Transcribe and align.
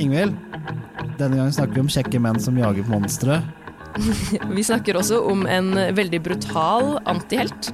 Ingvild, 0.00 0.36
denne 1.18 1.36
gangen 1.36 1.52
snakker 1.52 1.76
vi 1.76 1.82
om 1.84 1.90
kjekke 1.92 2.20
menn 2.22 2.38
som 2.40 2.56
jager 2.58 2.86
monstre. 2.88 3.40
Vi 4.56 4.62
snakker 4.64 4.96
også 4.96 5.18
om 5.28 5.42
en 5.46 5.74
veldig 5.92 6.20
brutal 6.24 6.94
antihelt. 7.10 7.68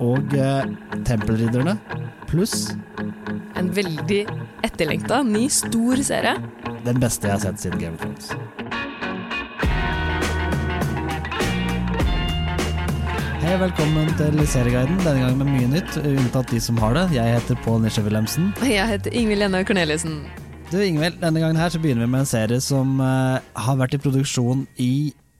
Og 0.00 0.32
eh, 0.36 0.64
tempelridderne. 1.04 1.74
Pluss 2.26 2.70
En 3.56 3.68
veldig 3.76 4.22
etterlengta, 4.66 5.20
ny, 5.24 5.44
stor 5.52 6.00
serie. 6.04 6.32
den 6.86 6.98
beste 7.02 7.28
jeg 7.28 7.36
har 7.36 7.42
sett 7.44 7.60
siden 7.62 7.80
Game 7.80 7.94
of 7.94 8.00
Thrones. 8.00 8.32
Hei 13.44 13.52
og 13.54 13.60
velkommen 13.62 14.08
til 14.18 14.40
Serieguiden. 14.50 14.98
Denne 15.04 15.20
gangen 15.22 15.38
med 15.44 15.52
mye 15.52 15.68
nytt, 15.76 16.00
unntatt 16.02 16.50
de 16.50 16.58
som 16.64 16.80
har 16.82 16.96
det. 16.98 17.04
Jeg 17.14 17.36
heter 17.36 17.60
Pål 17.64 17.84
Nisje 17.84 18.02
Wilhelmsen. 18.08 18.50
Jeg 18.66 18.88
heter 18.90 19.14
Ingvild 19.14 19.44
Lene 19.44 19.62
Corneliussen. 19.68 20.18
Du 20.66 20.80
Ingvild, 20.82 21.20
denne 21.22 21.40
gangen 21.40 21.58
her 21.60 21.70
så 21.70 21.78
begynner 21.78 22.06
vi 22.06 22.10
med 22.10 22.24
en 22.24 22.28
serie 22.28 22.58
som 22.64 22.98
uh, 22.98 23.38
har 23.38 23.78
vært 23.78 23.94
i 23.96 24.02
produksjon 24.02 24.66
i 24.82 24.90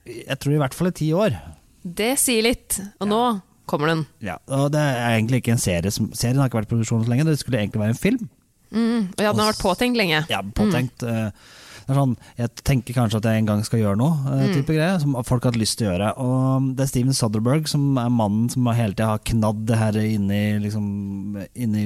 jeg 0.07 0.39
tror 0.39 0.55
i 0.55 0.59
hvert 0.61 0.75
fall 0.77 0.87
i 0.87 0.95
ti 0.95 1.09
år. 1.11 1.35
Det 1.83 2.13
sier 2.19 2.45
litt. 2.45 2.77
Og 3.03 3.09
nå 3.11 3.19
kommer 3.67 3.91
den. 3.91 4.05
Ja, 4.23 4.37
og 4.55 4.69
det 4.71 4.79
er 4.79 5.17
egentlig 5.17 5.41
ikke 5.41 5.57
en 5.57 5.59
serie 5.59 5.91
som 5.91 6.07
Serien 6.15 6.39
har 6.39 6.47
ikke 6.47 6.61
vært 6.61 6.69
i 6.69 6.75
produksjon 6.77 7.03
så 7.03 7.11
lenge, 7.11 7.27
det 7.27 7.35
skulle 7.41 7.59
egentlig 7.59 7.83
være 7.83 7.95
en 7.97 7.99
film. 7.99 8.29
Mm. 8.71 9.01
Og 9.11 9.23
ja, 9.23 9.33
den 9.33 9.43
har 9.43 9.51
vært 9.51 9.65
påtenkt 9.65 9.99
lenge. 9.99 10.23
Ja, 10.31 10.39
påtenkt. 10.55 11.03
eh, 11.03 11.27
Det 11.87 11.91
er 11.91 11.99
sånn, 11.99 12.15
jeg 12.39 12.63
tenker 12.67 12.95
kanskje 12.95 13.19
at 13.21 13.27
jeg 13.27 13.39
en 13.41 13.51
gang 13.51 13.61
skal 13.67 13.79
gjøre 13.79 13.99
noe, 13.99 14.15
mm. 14.23 14.55
type 14.55 14.73
greie, 14.75 14.95
som 15.03 15.13
folk 15.27 15.43
har 15.43 15.53
hatt 15.53 15.59
lyst 15.59 15.77
til 15.79 15.87
å 15.87 15.93
gjøre. 15.93 16.09
Og 16.23 16.71
det 16.75 16.83
er 16.83 16.89
Steven 16.91 17.15
Soderberg 17.15 17.67
som 17.71 17.99
er 17.99 18.11
mannen 18.11 18.49
som 18.51 18.67
hele 18.71 18.95
tida 18.95 19.13
har 19.13 19.23
knadd 19.27 19.63
det 19.67 19.83
her 19.83 19.99
inni, 20.03 20.41
liksom, 20.63 20.87
inni 21.55 21.85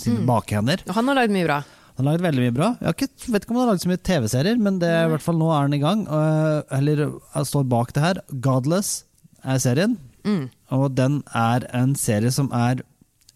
sine 0.00 0.24
bakhender. 0.28 0.84
Og 0.88 0.96
han 0.96 1.08
har 1.08 1.20
lagd 1.22 1.36
mye 1.36 1.48
bra. 1.48 1.62
Han 1.96 2.06
har 2.06 2.12
laget 2.12 2.22
veldig 2.24 2.42
mye 2.46 2.54
bra. 2.56 2.68
Jeg 2.80 2.86
har 2.88 2.94
ikke, 2.96 3.32
vet 3.32 3.42
ikke 3.44 3.50
om 3.50 3.56
han 3.56 3.66
har 3.66 3.72
laget 3.72 3.82
så 3.82 3.88
mye 3.90 4.02
TV-serier, 4.08 4.56
men 4.58 4.78
det 4.80 4.88
er 4.88 5.04
i 5.06 5.10
hvert 5.12 5.22
fall 5.22 5.36
nå 5.38 5.50
er 5.52 5.60
han 5.66 5.74
i 5.74 5.78
gang. 5.82 6.06
og- 6.08 6.64
eller 6.70 6.96
jeg 7.34 7.46
står 7.46 7.64
bak 7.68 7.92
det 7.92 8.02
her. 8.02 8.14
Godless 8.40 9.04
er 9.44 9.58
serien, 9.58 9.98
Mm. 10.24 10.48
og 10.70 10.94
den 10.96 11.22
er 11.34 11.60
en 11.74 11.94
serie 11.94 12.30
som 12.30 12.50
er 12.52 12.80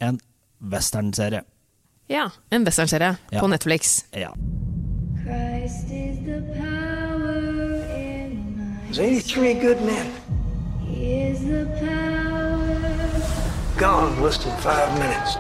en 0.01 0.21
westernserie. 0.63 1.43
Ja, 2.09 2.29
En 2.53 2.65
westernserie 2.65 3.17
Ja. 3.33 3.41
på 3.41 3.47
Netflix. 3.49 4.05
Ja. 4.15 4.29
Christ 5.23 5.91
is 5.91 6.19
the 6.25 6.41
power 6.55 7.83
in 7.93 8.57
my 8.57 8.93
There's 8.93 8.99
83 8.99 9.55
good 9.61 9.81
men. 9.85 10.07
He 10.87 11.31
is 11.33 11.39
the 11.41 11.67
power 11.81 12.63
Gone 13.79 14.17
in 14.17 14.23
less 14.23 14.39
than 14.39 14.57
five 14.63 14.89
minutes. 14.99 15.37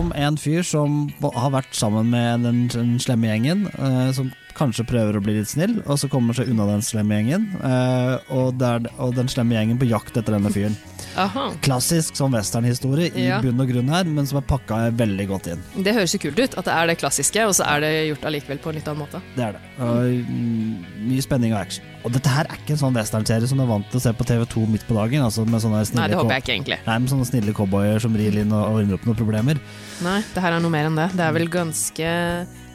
Om 0.00 0.12
en 0.16 0.38
fyr 0.40 0.64
som 0.66 1.02
har 1.22 1.52
vært 1.54 1.74
sammen 1.76 2.10
med 2.12 2.46
den, 2.46 2.62
den 2.72 2.94
slemme 3.02 3.30
gjengen, 3.30 3.66
eh, 3.76 4.10
som 4.16 4.30
kanskje 4.56 4.86
prøver 4.88 5.16
å 5.16 5.22
bli 5.24 5.36
litt 5.38 5.50
snill, 5.50 5.78
og 5.86 6.00
så 6.00 6.08
kommer 6.10 6.36
seg 6.36 6.50
unna 6.52 6.66
den 6.72 6.84
slemme 6.84 7.20
gjengen. 7.20 7.50
eh, 7.60 8.14
og, 8.34 8.56
det 8.60 8.70
er, 8.76 8.88
og 8.98 9.14
den 9.18 9.30
slemme 9.30 9.56
gjengen 9.56 9.80
på 9.80 9.88
jakt 9.90 10.16
etter 10.16 10.36
denne 10.36 10.52
fyren. 10.54 10.76
Aha. 11.20 11.50
Klassisk 11.62 12.14
sånn 12.18 12.32
westernhistorie 12.32 13.10
i 13.14 13.26
Ja. 13.26 13.40
bunn 13.42 13.60
og 13.60 13.68
grunn 13.68 13.88
her, 13.88 14.04
men 14.04 14.26
som 14.26 14.38
er 14.38 14.46
pakka 14.46 14.90
veldig 14.96 15.26
godt 15.28 15.48
inn. 15.52 15.62
Det 15.82 15.94
høres 15.94 16.12
jo 16.14 16.18
kult 16.18 16.38
ut 16.38 16.56
at 16.58 16.64
det 16.64 16.72
er 16.72 16.86
det 16.86 16.98
klassiske, 16.98 17.44
og 17.46 17.52
så 17.54 17.66
er 17.66 17.80
det 17.80 17.92
gjort 18.16 18.24
allikevel 18.30 18.58
på 18.58 18.68
en 18.70 18.74
litt 18.80 18.88
annen 18.88 19.02
måte. 19.06 19.20
Det 19.36 19.44
er 19.44 19.52
det. 19.52 19.60
Og, 19.80 20.26
mm, 20.30 20.86
mye 21.10 21.22
spenning 21.22 21.52
og 21.52 21.60
action. 21.60 21.84
Og 22.04 22.12
dette 22.12 22.28
her 22.32 22.46
er 22.48 22.56
ikke 22.56 22.70
en 22.78 22.80
sånn 22.80 22.94
westernserie 22.96 23.46
som 23.46 23.58
du 23.58 23.64
er 23.64 23.68
vant 23.68 23.90
til 23.90 24.00
å 24.00 24.02
se 24.02 24.12
på 24.16 24.24
TV2 24.24 24.66
midt 24.66 24.86
på 24.88 24.94
dagen. 24.96 25.20
Altså 25.22 25.44
med 25.46 25.60
sånne 25.60 25.84
snille 25.84 26.00
Nei, 26.00 26.08
det 26.08 26.16
håper 26.16 26.34
jeg 26.38 26.42
ikke 26.44 26.54
egentlig. 26.56 26.78
Nei, 26.86 26.98
med 26.98 27.10
sånne 27.10 27.26
snille 27.28 27.52
cowboyer 27.54 28.00
som 28.00 28.14
rir 28.16 28.38
inn 28.40 28.52
og 28.52 28.60
og 28.70 28.76
ordner 28.80 28.94
opp 28.94 29.06
noen 29.08 29.16
problemer. 29.16 29.58
Nei, 30.04 30.20
det 30.34 30.42
her 30.44 30.52
er 30.52 30.60
noe 30.60 30.70
mer 30.70 30.86
enn 30.86 30.96
det. 30.96 31.08
Det 31.16 31.24
er 31.26 31.32
vel 31.32 31.48
ganske 31.48 32.10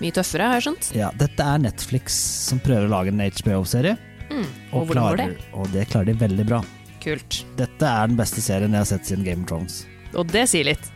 mye 0.01 0.11
tøffere, 0.11 0.47
har 0.49 0.59
jeg 0.59 0.65
skjønt. 0.67 0.89
Ja, 0.97 1.11
dette 1.15 1.39
er 1.39 1.61
Netflix 1.61 2.17
som 2.49 2.59
prøver 2.59 2.87
å 2.87 2.91
lage 2.91 3.13
en 3.13 3.19
HBO-serie. 3.21 3.97
Mm. 4.29 4.45
Og 4.73 4.87
hvordan 4.89 5.03
går 5.05 5.17
det? 5.21 5.27
Og 5.53 5.71
det 5.71 5.87
klarer 5.89 6.05
de 6.09 6.13
veldig 6.13 6.45
bra. 6.49 6.61
Kult. 7.05 7.43
Dette 7.59 7.85
er 7.85 8.09
den 8.11 8.17
beste 8.17 8.41
serien 8.41 8.73
jeg 8.73 8.81
har 8.81 8.89
sett 8.89 9.05
siden 9.05 9.23
Game 9.27 9.45
of 9.45 9.49
Thrones. 9.51 9.83
Og 10.17 10.25
det 10.33 10.47
sier 10.49 10.65
litt. 10.65 10.91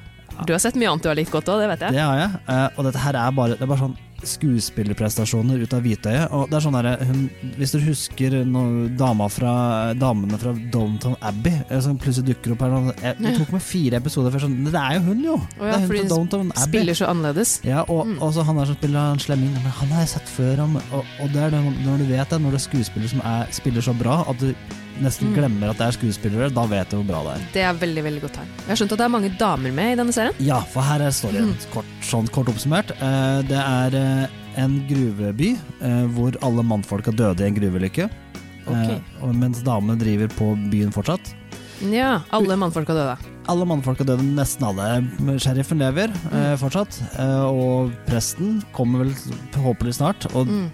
Du 0.48 0.54
har 0.56 0.62
sett 0.64 0.78
mye 0.80 0.88
annet 0.90 1.04
du 1.04 1.10
har 1.12 1.18
likt 1.20 1.34
godt 1.34 1.50
òg, 1.52 1.60
det 1.62 1.68
vet 1.74 1.82
jeg. 1.88 1.98
Det 1.98 2.04
har 2.06 2.18
jeg. 2.22 2.30
eh, 2.48 2.68
Og 2.80 2.86
dette 2.88 3.02
her 3.04 3.18
er 3.20 3.32
bare, 3.36 3.58
det 3.60 3.66
er 3.66 3.70
bare 3.70 3.84
sånn 3.86 3.98
skuespillerprestasjoner 4.20 5.62
ut 5.64 5.74
av 5.76 5.84
hvitøyet. 5.84 6.32
Og 6.36 6.50
det 6.50 6.58
er 6.58 6.64
sånn 6.66 6.78
hun- 7.08 7.30
Hvis 7.58 7.72
du 7.72 7.80
husker 7.80 8.46
noen 8.46 8.96
dama 8.98 9.28
fra, 9.30 9.94
damene 9.94 10.38
fra 10.40 10.54
Downton 10.72 11.16
Abbey 11.22 11.62
eh, 11.70 11.80
som 11.80 11.98
plutselig 11.98 12.36
dukker 12.36 12.52
opp 12.54 12.60
her 12.62 12.70
sånn, 12.70 12.94
jeg, 13.02 13.16
Det 13.20 13.38
tok 13.38 13.52
meg 13.54 13.62
fire 13.62 13.94
episoder 14.00 14.32
før 14.32 14.40
sånn 14.46 14.64
Det 14.66 14.74
er 14.76 14.94
jo 14.96 15.02
hun, 15.02 15.24
jo! 15.24 15.34
Oh, 15.36 15.66
ja, 15.66 15.72
det 15.72 15.74
er 15.76 15.80
hun 15.80 15.88
fra 15.88 16.16
Downton 16.16 16.52
Abbey. 16.52 16.68
Spiller 16.68 16.94
så 16.94 17.08
annerledes. 17.10 17.60
Ja, 17.64 17.82
og, 17.88 18.08
og 18.22 18.34
så 18.34 18.44
han 18.46 18.56
der 18.58 18.66
som 18.66 18.76
spiller 18.76 19.12
en 19.14 19.20
slemming, 19.20 19.52
men 19.54 19.62
han 19.64 19.88
har 19.90 20.00
jeg 20.06 20.10
sett 20.10 20.28
før. 20.28 20.60
Og, 20.94 21.06
og 21.22 21.32
det 21.34 21.42
er 21.44 21.50
det, 21.52 21.64
når 21.86 21.98
du 21.98 22.06
vet 22.06 22.30
det, 22.30 22.42
når 22.42 22.52
det 22.52 22.60
er 22.62 22.68
skuespiller 22.70 23.08
som 23.10 23.22
er, 23.24 23.48
spiller 23.52 23.82
så 23.82 23.94
bra 23.98 24.24
at 24.30 24.38
du 24.40 24.54
nesten 25.02 25.30
Mm. 25.30 25.36
glemmer 25.36 25.70
at 25.72 25.78
det 25.78 25.88
er 25.88 25.92
skuespillere, 25.98 26.50
da 26.54 26.66
vet 26.66 26.90
du 26.90 26.98
hvor 26.98 27.08
bra 27.08 27.24
det 27.24 27.34
er. 27.42 27.46
Det 27.54 27.62
er 27.64 27.74
veldig 27.74 28.04
veldig 28.04 28.22
godt 28.22 28.34
tegn. 28.40 28.48
Jeg 28.60 28.68
har 28.70 28.76
skjønt 28.82 28.92
at 28.92 28.98
det 28.98 29.06
er 29.06 29.14
mange 29.16 29.32
damer 29.40 29.72
med 29.74 29.94
i 29.94 29.96
denne 29.96 30.14
serien. 30.14 30.34
Ja, 30.40 30.60
for 30.62 30.82
her 30.82 31.02
er 31.02 31.12
storyen 31.12 31.56
kort, 31.72 31.86
sånn 32.02 32.28
kort 32.32 32.48
oppsummert. 32.52 32.92
Eh, 32.92 33.42
det 33.48 33.58
er 33.60 33.96
eh, 33.96 34.28
en 34.64 34.80
gruveby 34.90 35.52
eh, 35.82 36.06
hvor 36.16 36.36
alle 36.44 36.64
mannfolka 36.64 37.12
døde 37.16 37.42
i 37.42 37.48
en 37.48 37.56
gruveulykke. 37.56 38.10
Ok. 38.68 38.90
Eh, 38.90 39.34
mens 39.34 39.64
damene 39.64 39.98
driver 39.98 40.28
på 40.36 40.52
byen 40.70 40.92
fortsatt. 40.92 41.34
Ja, 41.90 42.22
alle 42.36 42.58
mannfolka 42.60 42.92
døde. 42.94 43.18
Alle 43.50 43.66
mannfolka 43.66 44.04
døde, 44.06 44.22
nesten 44.36 44.66
alle. 44.68 45.40
Sheriffen 45.40 45.80
lever 45.80 46.12
eh, 46.34 46.56
fortsatt. 46.60 47.00
Eh, 47.18 47.46
og 47.48 47.94
presten 48.06 48.60
kommer 48.76 49.06
vel 49.06 49.14
håpelig 49.64 49.96
snart. 49.96 50.28
Og, 50.36 50.46
Mm. 50.48 50.70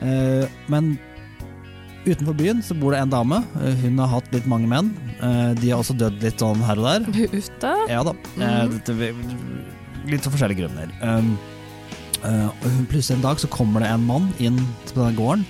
eh, 0.00 0.46
men 0.68 0.98
utenfor 2.06 2.34
byen 2.38 2.62
så 2.64 2.74
bor 2.78 2.94
det 2.94 3.02
en 3.02 3.12
dame. 3.12 3.40
Eh, 3.62 3.78
hun 3.84 4.00
har 4.02 4.10
hatt 4.16 4.30
litt 4.34 4.48
mange 4.50 4.68
menn. 4.70 4.92
Eh, 5.20 5.52
de 5.58 5.70
har 5.70 5.82
også 5.82 5.96
dødd 5.98 6.22
litt 6.24 6.42
sånn 6.42 6.62
her 6.66 6.80
og 6.80 6.88
der. 6.88 7.28
Ute? 7.36 7.72
Ja 7.90 8.02
da. 8.06 8.14
Mm. 8.36 8.78
litt 10.10 10.26
av 10.26 10.34
forskjellige 10.34 10.64
grunner. 10.64 10.90
Um, 11.02 11.36
plutselig 12.90 13.16
en 13.16 13.22
dag 13.24 13.38
så 13.38 13.50
kommer 13.50 13.82
det 13.82 13.90
en 13.90 14.06
mann 14.06 14.32
inn 14.42 14.58
på 14.88 14.96
denne 14.96 15.14
gården, 15.18 15.44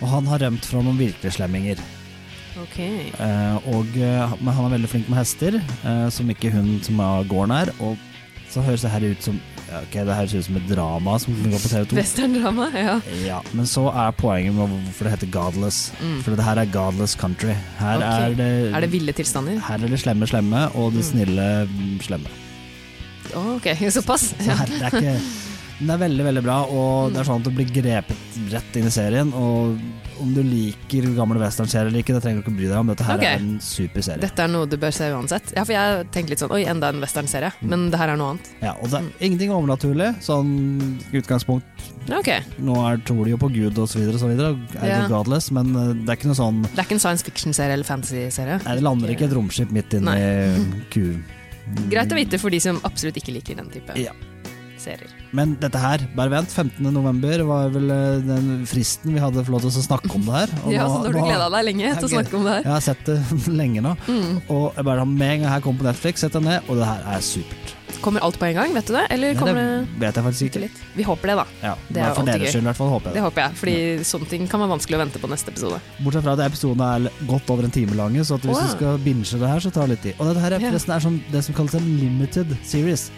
og 0.00 0.06
han 0.08 0.28
har 0.28 0.42
rømt 0.44 0.68
fra 0.68 0.82
noen 0.84 1.00
virkelige 1.00 1.36
slemminger. 1.38 1.80
Ok. 2.60 2.78
Eh, 2.80 3.56
og, 3.72 3.96
men 3.96 4.52
han 4.52 4.66
er 4.66 4.74
veldig 4.76 4.90
flink 4.92 5.08
med 5.08 5.20
hester, 5.22 5.56
som 6.12 6.28
ikke 6.32 6.52
hun 6.52 6.74
som 6.84 7.00
er 7.04 7.28
gården 7.30 7.56
er. 7.56 7.72
Og 7.80 7.96
så 8.52 8.64
høres 8.66 8.84
det 8.84 8.92
her 8.92 9.06
ut 9.12 9.24
som 9.24 9.40
ja, 9.70 9.80
Ok, 9.84 9.94
det 9.94 10.16
høres 10.18 10.34
ut 10.34 10.46
som 10.48 10.56
et 10.58 10.66
drama 10.70 11.16
som 11.22 11.36
går 11.44 11.62
på 11.62 11.70
TV2. 11.70 11.98
Westerndrama, 12.00 12.68
ja. 12.74 12.96
Ja, 13.22 13.40
men 13.54 13.68
så 13.70 13.86
er 13.88 14.14
poenget 14.18 14.56
med 14.56 14.72
hvorfor 14.72 15.06
det 15.06 15.14
heter 15.14 15.30
Godless. 15.36 15.80
For 16.24 16.34
det 16.34 16.46
her 16.46 16.62
er 16.62 16.72
Godless 16.74 17.14
country. 17.18 17.54
Her 17.78 18.02
okay. 18.02 18.30
Er 18.30 18.34
det 18.40 18.50
Er 18.74 18.86
det 18.86 18.92
ville 18.92 19.14
tilstander? 19.14 19.60
Her 19.68 19.78
er 19.78 19.94
det 19.94 20.00
slemme 20.02 20.26
slemme, 20.26 20.66
og 20.74 20.92
det 20.96 21.06
snille 21.06 21.46
mm, 21.70 22.00
slemme. 22.02 22.34
Å, 23.30 23.44
ok, 23.60 23.70
såpass. 24.00 24.32
Så 24.40 24.58
her, 24.58 24.74
det 24.74 24.90
er 24.90 24.98
ikke 24.98 25.49
Den 25.80 25.94
er 25.94 26.00
veldig, 26.02 26.24
veldig 26.26 26.42
bra, 26.44 26.58
og 26.68 27.14
det 27.14 27.22
er 27.22 27.26
sånn 27.30 27.40
at 27.40 27.46
du 27.48 27.54
blir 27.56 27.68
grepet 27.72 28.38
rett 28.52 28.74
inn 28.76 28.88
i 28.90 28.92
serien. 28.92 29.30
Og 29.32 29.78
om 30.20 30.34
du 30.36 30.42
liker 30.44 31.06
gamle 31.16 31.40
westernserier 31.40 31.88
eller 31.88 32.02
ikke, 32.02 32.12
det 32.12 32.20
trenger 32.24 32.42
du 32.42 32.44
ikke 32.44 32.56
bry 32.58 32.66
deg 32.68 32.76
om. 32.76 32.90
Dette 32.92 33.06
her 33.08 33.16
okay. 33.16 33.38
er 33.38 33.44
en 33.46 33.54
super 33.64 34.04
serie. 34.04 34.20
Dette 34.20 34.44
er 34.44 34.52
noe 34.52 34.68
du 34.68 34.76
bør 34.80 34.92
se 34.92 35.08
uansett. 35.14 35.54
Ja, 35.56 35.64
for 35.64 35.72
jeg 35.72 36.04
tenkte 36.12 36.34
litt 36.34 36.42
sånn 36.42 36.52
Oi, 36.52 36.60
enda 36.68 36.90
en 36.92 37.00
westernserie. 37.00 37.52
Men 37.64 37.88
det 37.92 38.00
her 38.02 38.12
er 38.12 38.20
noe 38.20 38.34
annet. 38.34 38.50
Ja, 38.60 38.74
og 38.76 38.92
det 38.92 39.00
er 39.00 39.08
ingenting 39.24 39.54
overnaturlig. 39.56 40.10
Sånn 40.24 40.52
utgangspunkt 41.16 41.88
Ok. 42.16 42.28
Nå 42.64 42.76
er 42.88 43.00
tror 43.06 43.24
de 43.24 43.34
jo 43.34 43.40
på 43.40 43.50
Gud 43.54 43.78
og 43.80 43.88
så 43.88 44.00
videre, 44.00 44.18
og 44.18 44.22
så 44.24 44.30
videre. 44.30 44.52
Er 44.80 44.88
Ja. 44.88 45.00
det 45.00 45.12
godless, 45.12 45.50
men 45.54 45.72
eh, 45.76 45.92
det 46.04 46.08
er 46.12 46.20
ikke 46.20 46.30
noe 46.32 46.40
sånn 46.40 46.62
Det 46.66 46.76
er 46.76 46.88
ikke 46.88 46.98
en 46.98 47.04
science 47.06 47.24
fiction-serie 47.24 47.76
eller 47.78 47.88
fantasy-serie. 47.88 48.60
Nei, 48.66 48.76
det 48.76 48.84
lander 48.84 49.14
ikke 49.14 49.28
et 49.30 49.36
romskip 49.36 49.72
midt 49.72 49.96
inni 49.96 50.18
ku... 50.92 51.04
Greit 51.92 52.10
å 52.10 52.18
vite 52.18 52.40
for 52.42 52.50
de 52.50 52.58
som 52.60 52.80
absolutt 52.84 53.20
ikke 53.20 53.32
liker 53.36 53.60
den 53.60 53.70
type 53.72 53.96
Ja. 54.00 54.12
serier. 54.80 55.19
Men 55.36 55.52
dette 55.62 55.78
her, 55.78 56.02
bare 56.16 56.32
vent. 56.32 56.50
15. 56.50 56.82
november 56.90 57.44
var 57.46 57.68
vel 57.70 57.90
eh, 57.94 58.20
den 58.26 58.64
fristen 58.66 59.14
vi 59.14 59.20
hadde 59.22 59.44
for 59.46 59.54
lov 59.54 59.62
til 59.66 59.70
å 59.70 59.84
snakke 59.86 60.10
om 60.18 60.24
det 60.26 60.38
her. 60.40 60.54
Ja, 60.74 60.86
så 60.90 61.02
da 61.04 61.10
har 61.10 61.12
du 61.14 61.20
gleda 61.22 61.50
deg 61.54 61.66
lenge 61.70 61.92
til 62.00 62.08
å 62.08 62.12
snakke 62.16 62.38
om 62.40 62.46
det 62.48 62.54
her. 62.58 62.64
Jeg 62.66 62.74
har 62.74 62.86
sett 62.88 63.04
det 63.06 63.18
lenge 63.60 63.84
nå. 63.84 63.92
Mm. 64.08 64.40
Og 64.50 64.64
jeg 64.78 64.88
bare, 64.90 65.04
med 65.06 65.36
en 65.36 65.44
gang 65.44 65.52
her 65.54 65.62
kom 65.68 65.78
på 65.78 65.86
Netflix, 65.86 66.24
sett 66.26 66.34
deg 66.34 66.46
ned, 66.48 66.66
og 66.66 66.80
det 66.82 66.88
her 66.90 67.06
er 67.14 67.22
supert. 67.22 67.76
Kommer 68.00 68.22
alt 68.24 68.38
på 68.40 68.46
en 68.46 68.54
gang, 68.56 68.70
vet 68.72 68.86
du 68.88 68.94
det? 68.94 69.02
Eller 69.12 69.34
kommer 69.36 69.58
ja, 69.60 69.72
det 69.84 69.98
vet 70.00 70.18
jeg 70.18 70.24
faktisk 70.24 70.44
ikke. 70.46 70.60
litt? 70.62 70.76
Vi 70.96 71.04
håper 71.04 71.30
det, 71.32 71.34
da. 71.40 71.44
Ja, 71.60 71.72
Det 71.90 72.00
er 72.00 72.14
for 72.16 72.28
deres 72.30 72.54
skyld 72.54 72.62
i 72.64 72.68
hvert 72.70 72.78
fall, 72.78 72.92
håper 72.94 73.10
jeg 73.10 73.12
Det 73.12 73.18
det. 73.20 73.24
håper 73.26 73.42
jeg, 73.44 73.56
fordi 73.60 74.04
sånne 74.08 74.28
ting 74.30 74.46
kan 74.48 74.62
være 74.62 74.72
vanskelig 74.72 74.96
å 74.96 75.00
vente 75.02 75.20
på 75.20 75.28
neste 75.30 75.52
episode. 75.52 75.80
Bortsett 76.00 76.24
fra 76.24 76.36
at 76.38 76.44
episodene 76.46 76.88
er 76.96 77.26
godt 77.28 77.50
over 77.52 77.66
en 77.68 77.74
time 77.74 77.98
lange, 77.98 78.24
så 78.24 78.38
hvis 78.40 78.54
oh, 78.54 78.62
ja. 78.62 78.70
du 78.70 78.76
skal 78.78 79.02
binge 79.04 79.26
det 79.42 79.50
her, 79.52 79.60
så 79.66 79.74
tar 79.74 79.90
det 79.90 79.98
litt 79.98 80.06
tid. 80.06 80.14
Og 80.22 80.30
dette 80.30 80.44
her 80.46 80.56
er 80.56 80.64
Ja. 80.64 80.70
forresten 80.72 80.94
er 80.96 81.04
sånn 81.10 81.18
det 81.34 81.44
som 81.44 81.58
kalles 81.58 81.76
en 81.76 81.90
limited 82.00 82.56
series. 82.64 83.10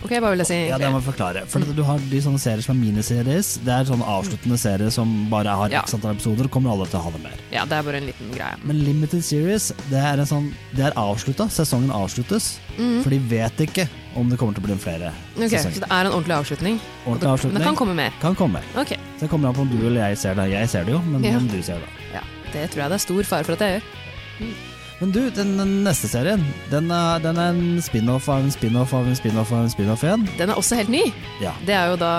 Ok, 0.00 0.14
hva 0.16 0.30
vil 0.32 0.40
jeg 0.40 0.48
si? 0.48 0.56
Ja, 0.70 0.78
det 0.80 0.88
må 0.88 0.96
jeg 0.96 1.06
forklare. 1.10 1.42
For 1.50 1.60
mm. 1.60 1.74
du 1.76 1.82
har 1.84 1.98
de 2.10 2.20
sånne 2.24 2.40
serier 2.40 2.64
som 2.64 2.72
er 2.72 2.80
miniseries. 2.80 3.50
Det 3.66 3.72
er 3.74 3.84
sånne 3.84 4.06
avsluttende 4.08 4.56
serier 4.60 4.90
som 4.94 5.10
bare 5.28 5.52
har 5.60 5.68
Ja. 5.70 5.82
x 5.84 5.92
antall 5.94 6.14
episoder, 6.16 6.48
kommer 6.48 6.72
alle 6.72 6.86
til 6.88 6.98
å 7.00 7.02
ha 7.04 7.10
det 7.10 7.20
mer. 7.22 7.36
Ja, 7.52 7.66
det 7.68 7.76
er 7.76 7.82
bare 7.84 8.00
en 8.00 8.06
liten 8.08 8.30
greie. 8.32 8.56
Men 8.64 8.80
limited 8.84 9.22
series, 9.22 9.72
det 9.90 10.00
er 10.00 10.18
en 10.18 10.26
sånn 10.26 10.54
Det 10.74 10.86
er 10.86 10.96
avslutta. 10.96 11.48
Sesongen 11.52 11.90
avsluttes. 11.92 12.58
For 13.02 13.10
de 13.10 13.18
vet 13.18 13.60
ikke 13.60 13.88
om 14.16 14.30
det 14.30 14.38
kommer 14.38 14.54
til 14.54 14.62
å 14.64 14.66
bli 14.70 14.76
flere 14.80 15.12
okay, 15.36 15.46
Ok, 15.46 15.74
Så 15.74 15.80
det 15.84 15.90
er 15.90 16.06
en 16.06 16.12
ordentlig 16.12 16.36
avslutning? 16.38 16.80
Ordentlig 17.04 17.20
Men 17.20 17.34
avslutning 17.34 17.58
det 17.58 17.66
kan 17.66 17.76
komme 17.76 17.94
mer? 17.94 18.12
kan 18.22 18.34
komme. 18.34 18.62
Ok, 18.76 18.96
Så 19.18 19.20
det 19.26 19.28
kommer 19.30 19.48
an 19.48 19.54
på 19.54 19.60
om 19.60 19.68
du 19.68 19.86
eller 19.86 20.08
jeg 20.08 20.18
ser 20.18 20.34
det. 20.34 20.48
Jeg 20.50 20.68
ser 20.68 20.84
det 20.84 20.92
jo, 20.92 21.02
men 21.02 21.22
Ja. 21.24 21.36
om 21.36 21.46
du 21.46 21.62
ser 21.62 21.78
det. 21.78 21.88
ja. 22.14 22.20
Det 22.52 22.70
tror 22.70 22.82
jeg 22.82 22.88
det 22.90 22.94
er 22.94 22.98
stor 22.98 23.22
fare 23.22 23.44
for 23.44 23.52
at 23.52 23.60
jeg 23.60 23.82
gjør. 23.82 24.69
Men 25.00 25.10
du, 25.14 25.30
den, 25.32 25.54
den 25.56 25.70
neste 25.84 26.08
serien, 26.12 26.42
den 26.70 26.90
er, 26.92 27.18
den 27.24 27.38
er 27.40 27.54
en 27.54 27.80
spin-off 27.80 28.26
av 28.28 28.42
en 28.44 28.50
spin-off 28.52 28.92
av 28.92 29.06
en 29.08 29.16
spin-off 29.16 29.52
av 29.56 29.62
en 29.64 29.70
spin-off 29.72 30.02
igjen. 30.04 30.26
Den 30.36 30.52
er 30.52 30.60
også 30.60 30.76
helt 30.76 30.92
ny. 30.92 31.06
Ja. 31.40 31.54
Det 31.64 31.72
er 31.72 31.86
jo 31.94 31.96
da 32.02 32.10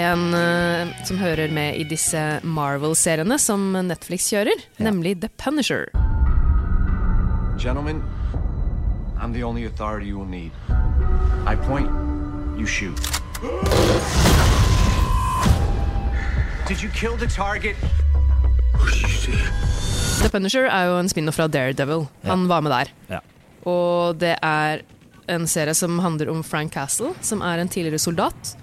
en 0.00 0.22
uh, 0.32 0.94
som 1.08 1.20
hører 1.20 1.52
med 1.52 1.76
i 1.76 1.84
disse 1.88 2.22
Marvel-seriene 2.44 3.36
som 3.40 3.68
Netflix 3.84 4.30
kjører, 4.32 4.64
Ja. 4.78 4.84
nemlig 4.88 5.18
The 5.20 5.28
Punisher. 5.36 5.90
Gentlemen, 7.60 8.00
I'm 9.20 9.32
the 9.32 9.42
only 9.44 9.66
authority 9.66 10.06
you 10.08 10.18
will 10.18 10.28
need. 10.28 10.52
I 11.46 11.54
point, 11.68 11.90
you 12.56 12.66
shoot. 12.66 12.96
Did 16.66 16.82
you 16.82 16.88
kill 16.90 17.16
the 17.16 17.26
target? 17.28 17.76
The 20.26 20.32
Punisher 20.34 20.64
er 20.66 20.88
jo 20.88 20.96
en 20.98 21.06
spin-off 21.06 21.36
fra 21.38 21.46
Daredevil. 21.46 22.08
Han 22.26 22.48
var 22.50 22.64
med 22.66 22.72
der. 22.74 22.88
Ja. 23.12 23.20
Og 23.62 24.18
det 24.18 24.32
er 24.42 24.80
en 25.30 25.46
serie 25.46 25.74
som 25.78 26.00
handler 26.02 26.32
om 26.32 26.40
Frank 26.42 26.74
Castle, 26.74 27.12
som 27.22 27.44
er 27.46 27.62
en 27.62 27.70
tidligere 27.70 28.02
soldat. 28.02 28.56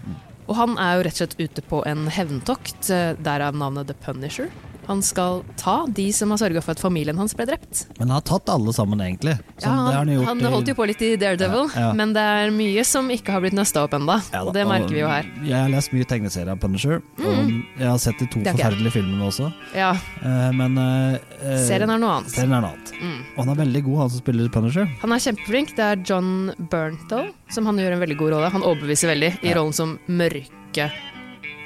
Og 0.44 0.58
han 0.60 0.76
er 0.76 0.98
jo 0.98 1.06
rett 1.08 1.16
og 1.16 1.22
slett 1.22 1.40
ute 1.40 1.64
på 1.64 1.80
en 1.88 2.10
hevntokt, 2.12 2.90
eh, 2.92 3.16
derav 3.16 3.56
navnet 3.56 3.88
The 3.88 3.96
Punisher. 3.96 4.52
Han 4.88 5.02
skal 5.02 5.44
ta 5.58 5.86
de 5.88 6.10
som 6.12 6.30
har 6.34 6.38
sørga 6.42 6.62
for 6.64 6.72
at 6.76 6.80
familien 6.84 7.16
hans 7.18 7.34
ble 7.38 7.46
drept. 7.48 7.86
Men 8.00 8.10
han 8.10 8.18
har 8.18 8.26
tatt 8.28 8.50
alle 8.52 8.74
sammen, 8.76 9.00
egentlig. 9.00 9.38
Ja, 9.64 9.70
han, 9.70 9.78
det 9.88 9.94
har 9.94 10.00
han, 10.02 10.12
gjort 10.16 10.28
han 10.28 10.42
holdt 10.54 10.68
jo 10.68 10.76
på 10.76 10.88
litt 10.90 11.02
i 11.02 11.12
Daredevil, 11.22 11.70
Ja, 11.76 11.86
ja. 11.88 11.94
men 11.96 12.12
det 12.14 12.22
er 12.22 12.52
mye 12.52 12.84
som 12.88 13.08
ikke 13.14 13.32
har 13.32 13.42
blitt 13.46 13.56
nøsta 13.56 13.84
opp 13.88 13.94
ennå. 13.96 14.18
Ja 14.34 14.42
og 14.44 14.52
det 14.58 14.66
merker 14.68 14.92
vi 14.92 15.00
jo 15.04 15.08
her. 15.08 15.30
Jeg 15.48 15.56
har 15.56 15.72
lest 15.72 15.94
mye 15.96 16.08
tegneserier 16.10 16.52
av 16.52 16.60
Punisher, 16.60 17.00
og 17.20 17.54
jeg 17.80 17.88
har 17.88 17.98
sett 18.04 18.20
de 18.20 18.28
to 18.28 18.40
Mm. 18.44 18.50
Forferdelige 18.54 18.92
filmene 18.98 19.28
også. 19.30 19.52
Ja, 19.78 19.94
Uh, 20.24 20.52
men 20.56 20.78
eh, 20.80 21.58
Serien 21.68 21.90
er 21.92 22.00
noe 22.00 22.18
annet. 22.20 22.32
serien 22.32 22.54
er 22.56 22.62
noe 22.64 22.70
annet. 22.74 22.92
Mm. 23.00 23.18
Og 23.36 23.40
han 23.44 23.50
er 23.54 23.58
veldig 23.60 23.82
god, 23.84 23.98
han 24.04 24.10
som 24.14 24.22
spiller 24.24 24.50
Punisher. 24.54 24.86
Han 25.02 25.12
er 25.16 25.20
kjempeflink. 25.24 25.74
Det 25.76 25.84
er 25.84 26.04
John 26.08 26.30
Bernthal 26.72 27.32
som 27.52 27.66
han 27.68 27.80
gjør 27.80 27.96
en 27.98 28.04
veldig 28.04 28.18
god 28.20 28.32
rolle. 28.36 28.50
Han 28.54 28.64
overbeviser 28.64 29.12
veldig 29.12 29.32
i 29.44 29.50
Ja. 29.52 29.56
rollen 29.58 29.74
som 29.76 29.98
mørke 30.08 30.90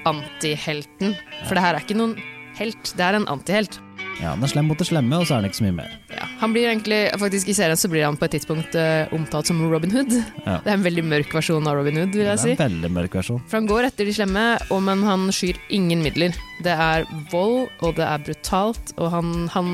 antihelten. 0.08 1.16
For 1.48 1.56
det 1.56 1.64
her 1.64 1.76
er 1.78 1.84
ikke 1.86 1.98
noen 2.00 2.16
helt, 2.60 2.94
det 2.98 3.06
er 3.06 3.20
en 3.20 3.28
antihelt. 3.32 3.80
Ja, 4.18 4.32
Han 4.34 4.42
er 4.42 4.50
slem 4.50 4.66
mot 4.70 4.80
det 4.80 4.88
slemme, 4.90 5.20
og 5.20 5.28
så 5.30 5.36
er 5.36 5.44
han 5.44 5.48
ikke 5.50 5.60
så 5.60 5.66
mye 5.68 5.76
mer. 5.78 5.92
Ja, 6.10 6.26
han 6.42 6.54
blir 6.54 6.66
egentlig, 6.72 7.00
faktisk 7.22 7.52
I 7.52 7.56
serien 7.58 7.78
så 7.78 7.90
blir 7.92 8.06
han 8.06 8.18
på 8.18 8.26
et 8.26 8.34
tidspunkt 8.34 8.74
uh, 8.78 9.14
omtalt 9.14 9.50
som 9.50 9.62
Robin 9.70 9.94
Hood. 9.94 10.10
Ja. 10.42 10.58
Det 10.66 10.72
er 10.72 10.74
en 10.74 10.86
veldig 10.86 11.06
mørk 11.06 11.36
versjon 11.38 11.70
av 11.70 11.78
Robin 11.78 12.00
Hood, 12.02 12.18
vil 12.18 12.26
jeg 12.26 12.42
si. 12.42 12.56
Det 12.56 12.66
er 12.66 12.72
en 12.72 12.80
veldig 12.80 12.94
mørk 12.98 13.18
versjon. 13.20 13.44
For 13.46 13.60
han 13.60 13.70
går 13.70 13.92
etter 13.92 14.10
de 14.10 14.16
slemme, 14.18 14.46
og, 14.72 14.82
men 14.90 15.06
han 15.06 15.30
skyr 15.34 15.62
ingen 15.78 16.02
midler. 16.06 16.38
Det 16.66 16.74
er 16.74 17.06
vold, 17.32 17.68
og 17.86 17.98
det 18.00 18.08
er 18.10 18.26
brutalt, 18.26 18.96
og 18.98 19.14
han, 19.14 19.36
han, 19.54 19.74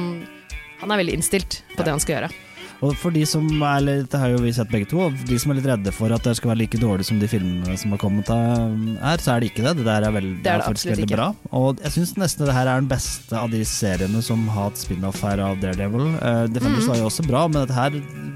han 0.83 0.91
er 0.91 1.05
veldig 1.05 1.21
innstilt 1.21 1.61
på 1.77 1.85
det 1.85 1.95
han 1.95 2.03
skal 2.03 2.17
gjøre. 2.17 2.33
Og 2.81 2.95
for 2.99 3.11
de 3.15 3.21
som 3.29 3.45
er 3.63 3.79
litt, 3.85 4.09
det 4.11 4.19
har 4.19 4.29
jo 4.33 4.39
vi 4.43 4.51
sett 4.51 4.67
begge 4.71 4.87
to, 4.91 4.99
og 5.05 5.13
de 5.29 5.37
som 5.39 5.51
er 5.53 5.59
litt 5.59 5.67
redde 5.69 5.91
for 5.95 6.11
at 6.11 6.23
det 6.25 6.33
skal 6.35 6.51
være 6.51 6.59
like 6.63 6.79
dårlig 6.81 7.05
som 7.07 7.19
de 7.21 7.27
filmene 7.31 7.77
som 7.79 7.93
har 7.95 8.01
kommet 8.01 8.27
her, 8.27 9.17
så 9.23 9.35
er 9.35 9.39
det 9.43 9.51
ikke 9.51 9.63
det. 9.63 9.75
Det 9.77 9.85
der 9.87 10.03
er, 10.07 10.11
veld, 10.11 10.33
det 10.43 10.51
er 10.51 10.57
det 10.63 10.67
faktisk 10.67 10.89
veldig 10.91 11.05
ikke. 11.07 11.15
bra. 11.19 11.27
Og 11.55 11.79
jeg 11.85 11.91
syns 11.95 12.15
nesten 12.19 12.45
det 12.49 12.55
her 12.57 12.67
er 12.67 12.81
den 12.81 12.89
beste 12.91 13.37
av 13.39 13.51
de 13.53 13.61
seriene 13.63 14.23
som 14.25 14.47
har 14.51 14.69
hatt 14.71 14.81
spin-off 14.83 15.21
her 15.23 15.39
av 15.39 15.61
Daredevil. 15.63 16.09
Uh, 16.19 16.47
Defenders 16.51 16.83
Mhm. 16.83 16.89
var 16.91 16.97
jo 16.97 17.05
også 17.11 17.27
bra, 17.27 17.47
men 17.47 17.61
dette 17.67 17.77
her 17.77 17.91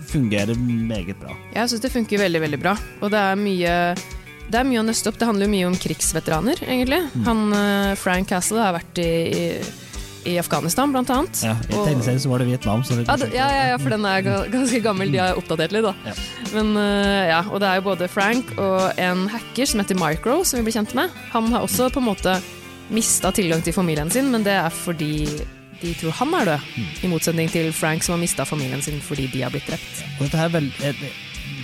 fungerer 0.07 0.55
meget 0.55 1.19
bra. 1.19 1.35
Jeg 1.53 1.67
syns 1.73 1.81
det 1.81 1.91
funker 1.91 2.17
veldig, 2.23 2.41
veldig 2.45 2.59
bra. 2.61 2.77
Og 3.01 3.11
det 3.11 3.19
er 3.19 3.35
mye 3.35 3.73
det 4.47 4.55
er 4.61 4.63
mye 4.63 4.79
å 4.79 4.85
nøste 4.87 5.09
opp. 5.11 5.17
Det 5.19 5.27
handler 5.27 5.43
jo 5.43 5.51
mye 5.51 5.67
om 5.67 5.75
krigsveteraner, 5.75 6.55
egentlig. 6.63 7.01
Mm. 7.11 7.23
Han, 7.25 7.41
eh, 7.53 7.95
Frank 7.99 8.29
Castle 8.29 8.61
har 8.63 8.77
vært 8.77 8.97
i, 9.03 9.09
i, 9.27 9.59
i 10.27 10.35
Afghanistan, 10.41 10.91
blant 10.91 11.09
annet. 11.13 11.41
Ja, 11.45 11.55
I 11.69 11.73
tegneserien 11.75 12.21
så 12.21 12.31
var 12.31 12.43
det 12.43 12.49
Vietnam. 12.51 12.83
Det, 12.87 13.05
Ja, 13.07 13.15
det, 13.17 13.29
ja, 13.35 13.47
ja, 13.53 13.63
ja, 13.71 13.79
for 13.81 13.93
den 13.95 14.05
er 14.05 14.25
ganske 14.51 14.81
gammel. 14.83 15.11
De 15.13 15.21
har 15.21 15.39
oppdatert 15.39 15.75
litt, 15.75 15.87
da. 15.87 15.93
Ja. 16.07 16.15
Men 16.53 16.73
eh, 16.79 17.27
ja, 17.31 17.41
Og 17.49 17.61
det 17.63 17.69
er 17.69 17.79
jo 17.79 17.87
både 17.89 18.09
Frank 18.11 18.53
og 18.57 18.99
en 19.01 19.27
hacker 19.31 19.69
som 19.69 19.83
heter 19.83 19.99
Micro, 19.99 20.41
som 20.47 20.59
vi 20.59 20.67
blir 20.67 20.77
kjent 20.79 20.95
med. 20.97 21.13
Han 21.33 21.51
har 21.53 21.65
også 21.67 21.89
på 21.93 22.03
en 22.03 22.09
måte 22.11 22.37
mista 22.93 23.31
tilgang 23.35 23.63
til 23.63 23.75
familien 23.75 24.11
sin, 24.11 24.31
men 24.31 24.45
det 24.47 24.55
er 24.55 24.73
fordi 24.73 25.25
de 25.81 25.93
tror 25.99 26.15
han 26.21 26.33
er 26.33 26.51
død. 26.53 26.67
Mm. 26.77 26.91
I 27.03 27.11
motsetning 27.11 27.51
til 27.53 27.71
Frank, 27.75 28.03
som 28.03 28.15
har 28.15 28.21
mista 28.21 28.45
familien 28.47 28.81
sin 28.81 29.01
fordi 29.03 29.27
de 29.33 29.43
har 29.45 29.53
blitt 29.53 29.67
drept. 29.69 30.03
Og 30.17 30.25
dette, 30.25 30.39
her 30.39 30.49
er 30.49 30.55
vel, 30.55 30.71
eh, 30.83 31.03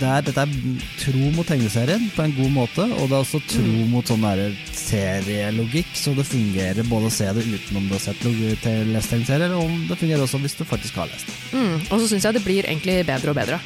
det 0.00 0.08
er, 0.10 0.24
dette 0.26 0.42
er 0.42 0.54
tro 1.00 1.30
mot 1.36 1.46
tegneserien 1.46 2.08
på 2.14 2.24
en 2.24 2.34
god 2.36 2.50
måte, 2.54 2.84
og 2.98 3.08
det 3.08 3.14
er 3.14 3.22
også 3.22 3.40
tro 3.46 3.62
Mm. 3.64 3.90
mot 3.92 4.06
sånn 4.06 4.24
serielogikk, 4.74 5.90
så 5.96 6.14
det 6.16 6.26
fungerer 6.26 6.84
både 6.88 7.08
å 7.08 7.14
se 7.14 7.28
det 7.32 7.44
utenom 7.46 7.86
du 7.88 7.94
har 7.94 8.02
sett 8.02 8.24
lest 8.24 9.10
tegneserier, 9.12 9.54
og 9.54 9.70
det 9.88 9.98
fungerer 10.00 10.24
også 10.26 10.40
hvis 10.42 10.56
du 10.58 10.64
faktisk 10.64 10.98
har 11.00 11.08
lest. 11.12 11.30
Mm, 11.52 11.80
og 11.90 12.00
så 12.00 12.08
syns 12.10 12.24
jeg 12.24 12.34
det 12.34 12.44
blir 12.44 12.64
egentlig 12.66 13.06
bedre 13.06 13.30
og 13.30 13.38
bedre. 13.38 13.60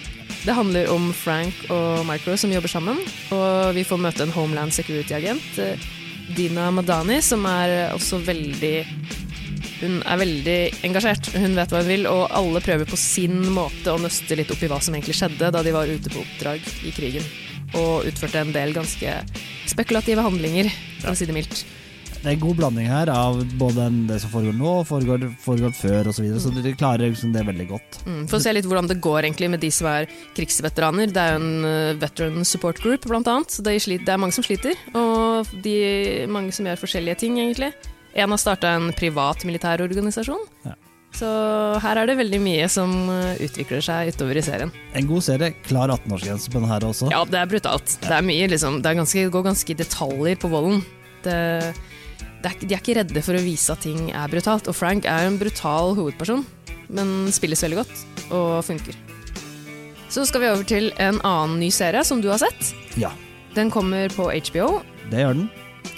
Det 0.44 0.54
handler 0.54 0.90
om 0.92 1.12
Frank 1.12 1.54
og 1.74 2.04
Micro 2.06 2.36
som 2.36 2.52
jobber 2.52 2.70
sammen, 2.70 3.00
og 3.34 3.74
vi 3.74 3.84
får 3.84 3.98
møte 3.98 4.22
en 4.22 4.34
Homeland 4.36 4.72
Security-agent, 4.72 5.58
eh, 5.58 5.88
Dina 6.36 6.70
Madani, 6.70 7.20
som 7.24 7.44
er 7.48 7.90
også 7.94 8.20
veldig 8.24 8.86
Hun 9.78 10.00
er 10.02 10.18
veldig 10.18 10.58
engasjert, 10.88 11.30
hun 11.38 11.54
vet 11.54 11.70
hva 11.70 11.82
hun 11.82 11.90
vil, 11.92 12.06
og 12.10 12.24
alle 12.34 12.62
prøver 12.64 12.88
på 12.88 12.98
sin 12.98 13.40
måte 13.54 13.94
å 13.94 14.00
nøste 14.02 14.38
litt 14.38 14.50
opp 14.50 14.62
i 14.64 14.70
hva 14.70 14.80
som 14.82 14.96
egentlig 14.96 15.18
skjedde 15.20 15.52
da 15.54 15.62
de 15.62 15.74
var 15.74 15.90
ute 15.90 16.10
på 16.10 16.22
oppdrag 16.24 16.64
i 16.88 16.94
krigen, 16.94 17.26
og 17.78 18.08
utførte 18.10 18.42
en 18.42 18.54
del 18.54 18.74
ganske 18.74 19.18
spekulative 19.70 20.24
handlinger, 20.26 20.72
for 21.02 21.12
å 21.14 21.18
si 21.18 21.28
det 21.28 21.36
mildt. 21.36 21.62
Det 22.18 22.32
er 22.32 22.34
en 22.34 22.40
god 22.42 22.56
blanding 22.58 22.88
her 22.90 23.10
av 23.12 23.36
både 23.60 23.84
det 24.08 24.16
som 24.24 24.32
foregår 24.32 24.56
nå, 24.58 24.70
og 24.80 24.88
foregår, 24.88 25.28
foregår 25.38 25.74
før 25.78 26.08
osv., 26.10 26.16
så, 26.16 26.24
videre, 26.24 26.40
så 26.42 26.64
de 26.64 26.72
klarer 26.74 27.12
liksom 27.12 27.30
det 27.36 27.44
veldig 27.46 27.66
godt. 27.68 28.00
Mm, 28.08 28.24
for 28.26 28.40
å 28.40 28.42
se 28.42 28.54
litt 28.56 28.66
hvordan 28.66 28.90
det 28.90 28.98
går 29.04 29.20
egentlig 29.20 29.50
med 29.52 29.62
de 29.62 29.70
som 29.74 29.86
er 29.92 30.08
krigsveteraner. 30.34 31.12
Det 31.14 31.22
er 31.22 31.36
jo 31.36 31.44
en 31.44 31.68
eh, 31.68 32.00
veteran 32.00 32.48
support 32.48 32.82
group, 32.82 33.06
blant 33.06 33.30
annet. 33.30 33.54
Så 33.54 33.62
det 33.62 33.76
er 33.78 34.18
mange 34.18 34.34
som 34.34 34.46
sliter, 34.46 34.74
og 34.98 35.46
de, 35.62 35.78
mange 36.26 36.50
som 36.56 36.66
gjør 36.66 36.82
forskjellige 36.82 37.22
ting, 37.22 37.38
egentlig. 37.38 37.70
En 38.18 38.32
har 38.34 38.40
starta 38.40 38.74
en 38.76 38.90
privat 38.96 39.44
militærorganisasjon. 39.46 40.44
Ja. 40.66 40.74
Så 41.18 41.28
her 41.80 41.96
er 42.02 42.08
det 42.10 42.18
veldig 42.18 42.38
mye 42.44 42.66
som 42.70 42.90
eh, 43.10 43.38
utvikler 43.46 43.80
seg 43.84 44.10
utover 44.12 44.38
i 44.38 44.42
serien. 44.44 44.72
En 44.98 45.06
god 45.08 45.24
serie, 45.24 45.54
klar 45.64 45.88
18-årsgrense 45.94 46.52
på 46.52 46.60
den 46.60 46.68
her 46.68 46.84
også. 46.84 47.08
Ja, 47.14 47.22
det 47.24 47.38
er 47.40 47.48
brutalt. 47.50 47.94
Det 48.04 48.12
er 48.12 48.26
mye, 48.26 48.48
liksom. 48.52 48.80
Det 48.84 48.92
ganske, 48.98 49.24
det 49.24 49.32
går 49.34 49.46
ganske 49.48 49.72
i 49.72 49.78
detaljer 49.78 50.40
på 50.42 50.50
volden. 50.52 50.82
Det, 51.24 51.38
det 52.44 52.52
de 52.60 52.74
er 52.76 52.82
ikke 52.82 52.98
redde 53.00 53.22
for 53.24 53.38
å 53.38 53.42
vise 53.42 53.72
at 53.72 53.82
ting 53.86 54.10
er 54.12 54.30
brutalt. 54.30 54.68
Og 54.70 54.76
Frank 54.76 55.08
er 55.08 55.26
en 55.30 55.38
brutal 55.40 55.96
hovedperson, 55.98 56.44
men 56.92 57.14
spilles 57.34 57.64
veldig 57.64 57.80
godt 57.80 58.04
og 58.28 58.50
funker. 58.68 58.98
Så 60.12 60.24
skal 60.28 60.44
vi 60.44 60.50
over 60.52 60.64
til 60.68 60.90
en 61.00 61.18
annen 61.26 61.58
ny 61.60 61.72
serie 61.74 62.04
som 62.06 62.20
du 62.24 62.28
har 62.32 62.40
sett. 62.44 62.74
Ja, 63.00 63.10
Den 63.56 63.72
kommer 63.72 64.08
på 64.12 64.28
HBO. 64.28 64.82
det 65.10 65.24
gjør 65.24 65.34
den. 65.40 65.48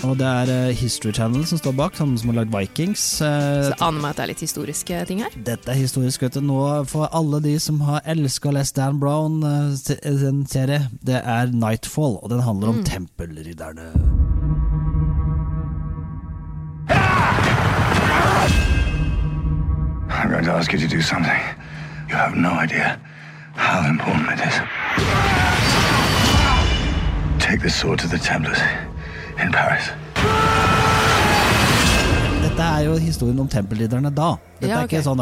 Og 0.07 0.15
det 0.19 0.27
er 0.27 0.51
eh, 0.55 0.75
History 0.77 1.13
Channel 1.13 1.43
som 1.47 1.59
står 1.61 1.75
bak, 1.77 1.97
samme 1.99 2.17
som 2.19 2.31
har 2.33 2.39
lagd 2.41 2.55
Vikings. 2.55 3.03
Eh, 3.21 3.65
Så 3.67 3.73
det 3.75 3.81
aner 3.85 4.01
meg 4.01 4.11
at 4.15 4.17
det 4.17 4.25
er 4.25 4.31
litt 4.33 4.45
historiske 4.47 5.03
ting 5.11 5.21
her. 5.25 5.35
Dette 5.51 5.69
er 5.75 5.77
historisk, 5.81 6.23
vet 6.25 6.39
du. 6.39 6.41
Nå 6.49 6.61
for 6.89 7.11
alle 7.13 7.43
de 7.45 7.57
som 7.61 7.81
har 7.85 8.01
elska 8.09 8.49
å 8.49 8.57
lese 8.57 8.77
Dan 8.79 9.01
Brown, 9.03 9.43
sin 9.77 10.45
serie, 10.49 10.87
det 11.05 11.21
er 11.21 11.53
Nightfall, 11.53 12.17
og 12.23 12.31
den 12.33 12.41
handler 12.47 12.73
om 12.75 12.83
tempelridderne. 12.89 13.91
I'm 20.09 20.31
going 20.31 20.45
to 20.45 20.53
ask 20.53 20.73
you 20.73 20.79
to 20.79 20.89
do 20.89 21.01
something. 21.01 21.41
You 22.09 22.15
have 22.17 22.35
no 22.37 22.51
idea 22.51 23.01
how 23.55 23.89
important 23.89 24.29
it 24.33 24.41
is. 24.47 24.55
Take 27.43 27.61
the 27.63 27.71
sword 27.71 27.99
to 28.01 28.09
the 28.09 28.19
Templars 28.19 28.59
in 29.43 29.53
Paris. 29.53 29.91
Dette 32.41 32.65
er 32.67 32.83
jo 32.85 32.95
historien 33.01 33.39
om 33.41 33.49
tempelridderne 33.49 34.11
da. 34.13 34.35
Dette 34.59 34.69
Ja, 34.69 34.81
er 34.83 34.89
ikke 34.89 35.01
sånn 35.05 35.21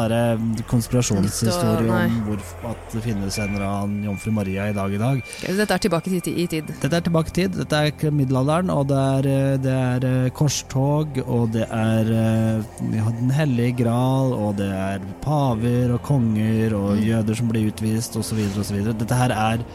konspirasjonshistorie 0.67 1.85
om 1.87 2.17
hvorfor 2.25 2.65
hvor, 2.65 2.73
at 2.73 2.95
det 2.95 3.03
finnes 3.05 3.37
en 3.39 3.53
eller 3.53 3.65
annen 3.67 4.03
jomfru 4.09 4.33
Maria 4.35 4.65
i 4.67 4.75
dag 4.75 4.91
i 4.91 4.99
dag. 4.99 5.21
Okay, 5.37 5.55
dette 5.55 5.77
er 5.77 5.83
tilbake 5.85 6.11
i, 6.11 6.19
i 6.43 6.47
tid. 6.51 6.73
Dette 6.81 6.99
er 6.99 7.05
tilbake 7.05 7.31
i 7.31 7.37
tid. 7.39 7.55
Dette 7.61 7.81
er 7.87 8.11
middelalderen, 8.15 8.73
og 8.73 8.89
det 8.91 8.99
er, 8.99 9.29
eh, 9.31 9.55
det 9.63 9.77
er 9.77 10.07
eh, 10.09 10.29
korstog, 10.35 11.21
og 11.27 11.53
det 11.55 11.67
er 11.69 12.11
eh, 12.11 12.77
ja, 12.97 13.07
Den 13.21 13.31
hellige 13.39 13.77
gral, 13.85 14.35
og 14.35 14.57
det 14.59 14.71
er 14.75 15.09
paver 15.23 15.95
og 15.95 16.03
konger 16.07 16.75
og 16.75 16.99
jøder 16.99 17.39
som 17.39 17.51
blir 17.51 17.71
utvist, 17.71 18.19
osv., 18.19 18.41
osv. 18.59 18.83
Dette 18.91 19.23
her 19.23 19.35
er 19.37 19.67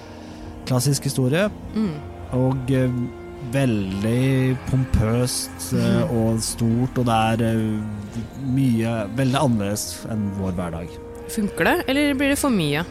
klassisk 0.68 1.08
historie. 1.08 1.48
Mm. 1.72 1.94
Og 2.36 2.72
eh, 2.76 3.04
veldig 3.52 4.56
pompøst 4.70 5.72
eh, 5.76 6.14
og 6.14 6.40
stort, 6.44 6.98
og 7.00 7.06
det 7.08 7.18
er 7.32 7.44
eh, 7.48 8.24
mye 8.54 8.94
Veldig 9.18 9.40
annerledes 9.40 9.84
enn 10.12 10.24
vår 10.38 10.56
hverdag. 10.58 10.94
Funker 11.34 11.68
det, 11.70 11.76
eller 11.90 12.16
blir 12.18 12.32
det 12.34 12.38
for 12.40 12.52
mye? 12.54 12.82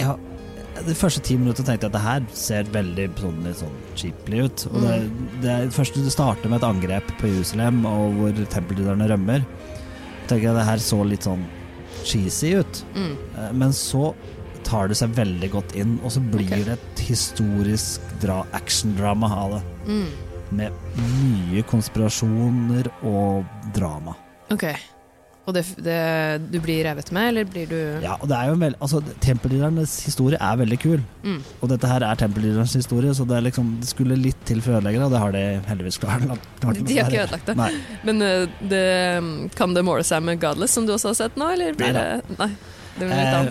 Ja, 0.00 0.14
de 0.86 0.94
første 0.98 1.22
ti 1.24 1.36
minuttene 1.40 1.70
tenkte 1.70 1.86
jeg 1.86 1.92
at 1.92 1.96
det 1.96 2.04
her 2.04 2.24
ser 2.36 2.70
veldig 2.74 3.06
sånn, 3.20 3.38
litt 3.46 3.60
sånn 3.62 3.76
cheaply 3.96 4.42
ut. 4.44 4.66
Og 4.72 4.80
det, 4.84 4.96
det, 5.44 5.52
er- 5.54 5.70
først 5.72 5.96
det 5.96 6.12
starter 6.12 6.52
med 6.52 6.60
et 6.60 6.68
angrep 6.68 7.12
på 7.20 7.30
Jerusalem, 7.32 7.84
og 7.88 8.18
hvor 8.20 8.42
tempelridderne 8.52 9.08
rømmer. 9.12 9.46
tenker 10.26 10.48
jeg 10.48 10.52
at 10.52 10.58
det 10.60 10.68
her 10.68 10.82
så 10.84 11.00
litt 11.06 11.24
sånn 11.24 11.46
cheesy 12.06 12.56
ut. 12.60 12.82
Mm. 12.94 13.14
Eh, 13.38 13.52
Men 13.62 13.72
så 13.72 14.10
tar 14.66 14.90
det 14.90 14.98
seg 14.98 15.14
veldig 15.16 15.50
godt 15.54 15.76
inn, 15.78 15.96
og 16.02 16.12
så 16.16 16.22
blir 16.22 16.48
okay. 16.48 16.66
det 16.66 16.76
et 16.78 17.04
historisk 17.06 18.04
dra 18.22 18.42
actiondrama 18.56 19.30
av 19.44 19.56
det. 19.56 19.62
Mm. 19.86 20.10
Med 20.56 20.82
mye 20.98 21.64
konspirasjoner 21.66 22.90
og 23.06 23.46
drama. 23.74 24.14
Ok. 24.54 24.68
Og 25.46 25.54
det, 25.54 25.62
det, 25.78 25.96
du 26.50 26.56
blir 26.58 26.80
revet 26.82 27.12
med, 27.14 27.28
eller 27.30 27.46
blir 27.46 27.68
du 27.70 27.76
Ja, 28.02 28.16
og 28.18 28.26
det 28.26 28.34
er 28.34 28.48
jo 28.48 28.56
en 28.56 28.62
veld, 28.64 28.78
altså, 28.82 28.98
Tempelriddernes 29.22 29.92
historie 30.02 30.40
er 30.42 30.58
veldig 30.58 30.78
kul. 30.82 31.04
Mm. 31.22 31.38
Og 31.60 31.70
dette 31.70 31.90
her 31.90 32.02
er 32.02 32.18
tempelriddernes 32.18 32.74
historie, 32.74 33.14
så 33.14 33.26
det, 33.30 33.38
liksom, 33.46 33.76
det 33.78 33.90
skulle 33.92 34.18
litt 34.18 34.40
til 34.48 34.58
for 34.64 34.74
å 34.74 34.80
ødelegge 34.80 34.98
det, 34.98 35.06
og 35.06 35.14
det 35.14 35.20
har 35.22 35.36
de 35.36 35.44
heldigvis 35.68 36.00
klart. 36.02 36.26
klart 36.58 36.80
De 36.82 36.98
har 36.98 37.12
ikke 37.12 37.28
ødelagt 37.28 37.52
det. 37.52 37.56
Nei. 37.62 37.70
Men 38.08 38.26
øh, 38.26 38.56
det, 38.72 38.86
kan 39.54 39.76
det 39.76 39.86
måle 39.86 40.06
seg 40.06 40.26
med 40.26 40.42
Godless, 40.42 40.74
som 40.74 40.88
du 40.88 40.96
også 40.96 41.12
har 41.12 41.20
sett 41.20 41.38
nå, 41.38 41.52
eller 41.54 41.78
blir 41.78 41.94
det 41.94 42.08
Nei. 42.40 42.50
Det 42.96 43.08
Eh, 43.12 43.48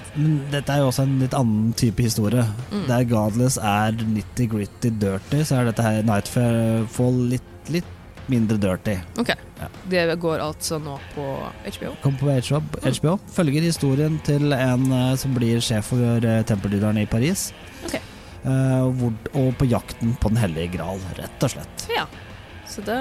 dette 0.52 0.74
er 0.74 0.82
jo 0.82 0.90
også 0.90 1.04
en 1.06 1.20
litt 1.22 1.36
annen 1.38 1.74
type 1.78 2.02
historie. 2.02 2.46
Mm. 2.72 2.86
Der 2.90 3.04
Godless 3.10 3.58
er 3.58 3.94
nitty-gritty 3.94 4.90
dirty, 5.02 5.44
så 5.46 5.60
er 5.60 5.70
dette 5.70 5.86
her 5.86 6.02
Nightfall 6.08 7.20
litt, 7.30 7.70
litt 7.70 7.92
mindre 8.32 8.58
dirty. 8.58 8.98
Ok. 9.22 9.36
Ja. 9.60 9.70
Det 9.90 10.02
går 10.20 10.42
altså 10.44 10.80
nå 10.82 10.98
på 11.14 11.28
HBO. 11.78 11.94
Kom 12.04 12.18
på 12.20 12.32
HBO, 12.34 12.62
HBO. 12.82 13.16
Følger 13.32 13.70
historien 13.70 14.18
til 14.26 14.54
en 14.54 14.90
eh, 14.92 15.14
som 15.22 15.38
blir 15.38 15.62
sjef 15.64 15.94
for 15.94 16.02
uh, 16.02 16.42
tempelridderne 16.48 17.06
i 17.06 17.10
Paris. 17.10 17.52
Ok. 17.86 17.96
Eh, 18.46 18.84
og 19.34 19.56
på 19.58 19.66
jakten 19.70 20.14
på 20.22 20.30
Den 20.30 20.38
hellige 20.42 20.76
gral, 20.78 21.02
rett 21.18 21.46
og 21.46 21.56
slett. 21.56 21.88
Ja. 21.94 22.06
Så 22.76 22.84
det 22.84 22.96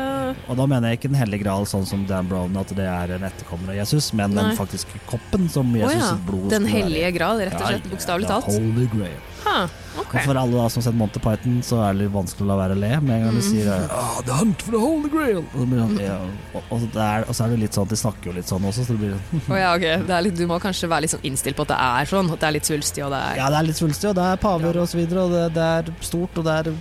Og 0.49 0.57
da 0.61 0.67
mener 0.71 0.93
jeg 0.93 1.01
ikke 1.01 1.09
Den 1.11 1.19
hellige 1.19 1.43
gral 1.43 1.65
sånn 1.67 1.87
som 1.89 2.05
Dan 2.07 2.29
Brown, 2.31 2.55
at 2.61 2.71
det 2.79 2.87
er 2.87 3.17
en 3.17 3.25
etterkommer 3.27 3.73
av 3.75 3.79
Jesus, 3.81 4.13
men 4.15 4.31
Nei. 4.35 4.45
den 4.51 4.59
faktiske 4.59 5.01
koppen 5.11 5.49
som 5.51 5.73
Jesus' 5.75 5.97
Jesus 5.97 6.11
ja. 6.13 6.19
blod 6.29 6.49
Den 6.53 6.63
skulle 6.63 6.71
være 6.71 6.85
hellige 6.85 7.13
gral, 7.19 7.43
rett 7.43 7.57
og 7.59 7.65
Ja, 7.65 7.73
slett. 7.75 7.89
Bokstavelig 7.91 8.29
ja, 8.29 8.37
talt. 8.37 8.53
Holy 8.55 8.87
Grail. 8.93 9.23
Ha, 9.45 9.57
okay. 10.01 10.23
Og 10.23 10.29
for 10.31 10.39
alle 10.41 10.57
da 10.57 10.69
som 10.73 10.81
har 10.81 10.85
sett 10.87 10.97
Monty 10.97 11.21
Python, 11.21 11.57
så 11.67 11.81
er 11.85 11.93
det 11.97 12.05
litt 12.05 12.13
vanskelig 12.15 12.47
å 12.47 12.49
la 12.49 12.57
være 12.63 12.77
å 12.79 12.81
le 12.81 12.93
med 13.05 13.15
en 13.17 13.25
gang 13.27 13.35
Mm. 13.35 13.41
de 13.41 13.43
sier 13.45 13.69
oh, 13.93 14.21
The 14.25 14.39
hunt 14.39 14.63
for 14.63 14.73
the 14.77 14.81
holy 14.81 15.11
grail. 15.13 15.41
Og, 15.43 15.57
så 15.59 15.67
blir 15.69 15.83
sånn, 15.83 15.99
ja, 16.01 16.17
og, 16.55 16.63
og, 16.71 16.87
er, 16.97 17.27
og 17.29 17.35
så 17.37 17.45
er 17.45 17.53
det 17.55 17.59
litt 17.65 17.77
sånn 17.77 17.89
at 17.89 17.93
de 17.93 17.99
snakker 18.01 18.31
jo 18.31 18.37
litt 18.39 18.49
sånn 18.49 18.69
også, 18.71 18.87
så 18.87 18.97
det 18.97 19.01
blir 19.03 19.17
sånn 19.19 19.45
Å 19.53 19.59
ja, 19.61 19.73
okay. 19.77 19.97
Det 20.09 20.15
er 20.17 20.25
litt, 20.29 20.37
du 20.39 20.47
må 20.51 20.61
kanskje 20.63 20.89
være 20.95 21.05
litt 21.07 21.15
sånn 21.17 21.27
innstilt 21.29 21.59
på 21.59 21.67
at 21.67 21.75
det 21.75 21.81
er 21.91 22.13
sånn. 22.15 22.31
At 22.33 22.41
det 22.41 22.49
er 22.49 22.57
litt 22.57 22.71
svulstig, 22.71 23.05
og 23.05 23.13
det 23.13 23.21
er 23.21 23.43
Ja, 23.43 23.51
det 23.53 23.59
er 23.61 23.69
litt 23.69 23.81
svulstig, 23.83 24.09
og 24.13 24.17
det 24.21 24.29
er 24.33 24.41
paver 24.49 24.81
og 24.81 24.89
så 24.89 25.01
videre, 25.03 25.27
og 25.27 25.35
det, 25.37 25.45
det 25.59 25.67
er 25.75 25.93
stort, 26.01 26.39
og 26.41 26.49
det 26.49 26.57
er 26.63 26.73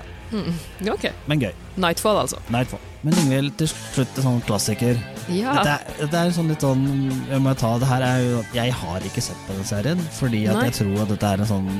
Ja, 0.00 0.02
mm. 0.32 0.90
Ok. 0.94 1.10
men 1.26 1.40
gøy. 1.42 1.52
Nightfall, 1.80 2.18
altså. 2.24 2.38
Nightfall. 2.52 2.80
Men 3.02 3.16
Ingvild, 3.16 3.54
til 3.56 3.68
slutt 3.70 4.18
en 4.20 4.24
sånn 4.26 4.40
klassiker. 4.44 4.98
Ja. 5.32 5.54
Dette, 5.56 5.72
er, 5.72 5.94
dette 6.02 6.20
er 6.20 6.32
sånn 6.36 6.50
litt 6.50 6.64
sånn 6.64 6.82
Jeg 7.30 7.40
må 7.40 7.54
ta 7.56 7.70
det 7.80 7.86
her 7.88 8.02
er 8.04 8.18
jo 8.24 8.40
Jeg 8.56 8.74
har 8.76 9.06
ikke 9.06 9.22
sett 9.24 9.38
på 9.46 9.54
den 9.56 9.64
serien, 9.68 10.02
fordi 10.18 10.42
at 10.50 10.58
Nei. 10.58 10.64
jeg 10.68 10.74
tror 10.80 11.04
at 11.04 11.12
dette 11.14 11.30
er 11.30 11.44
en 11.44 11.48
sånn 11.48 11.70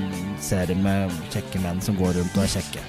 serie 0.40 0.78
med 0.78 1.12
kjekke 1.34 1.60
menn 1.60 1.82
som 1.84 1.98
går 1.98 2.16
rundt 2.20 2.38
og 2.38 2.46
er 2.46 2.52
kjekke. 2.54 2.84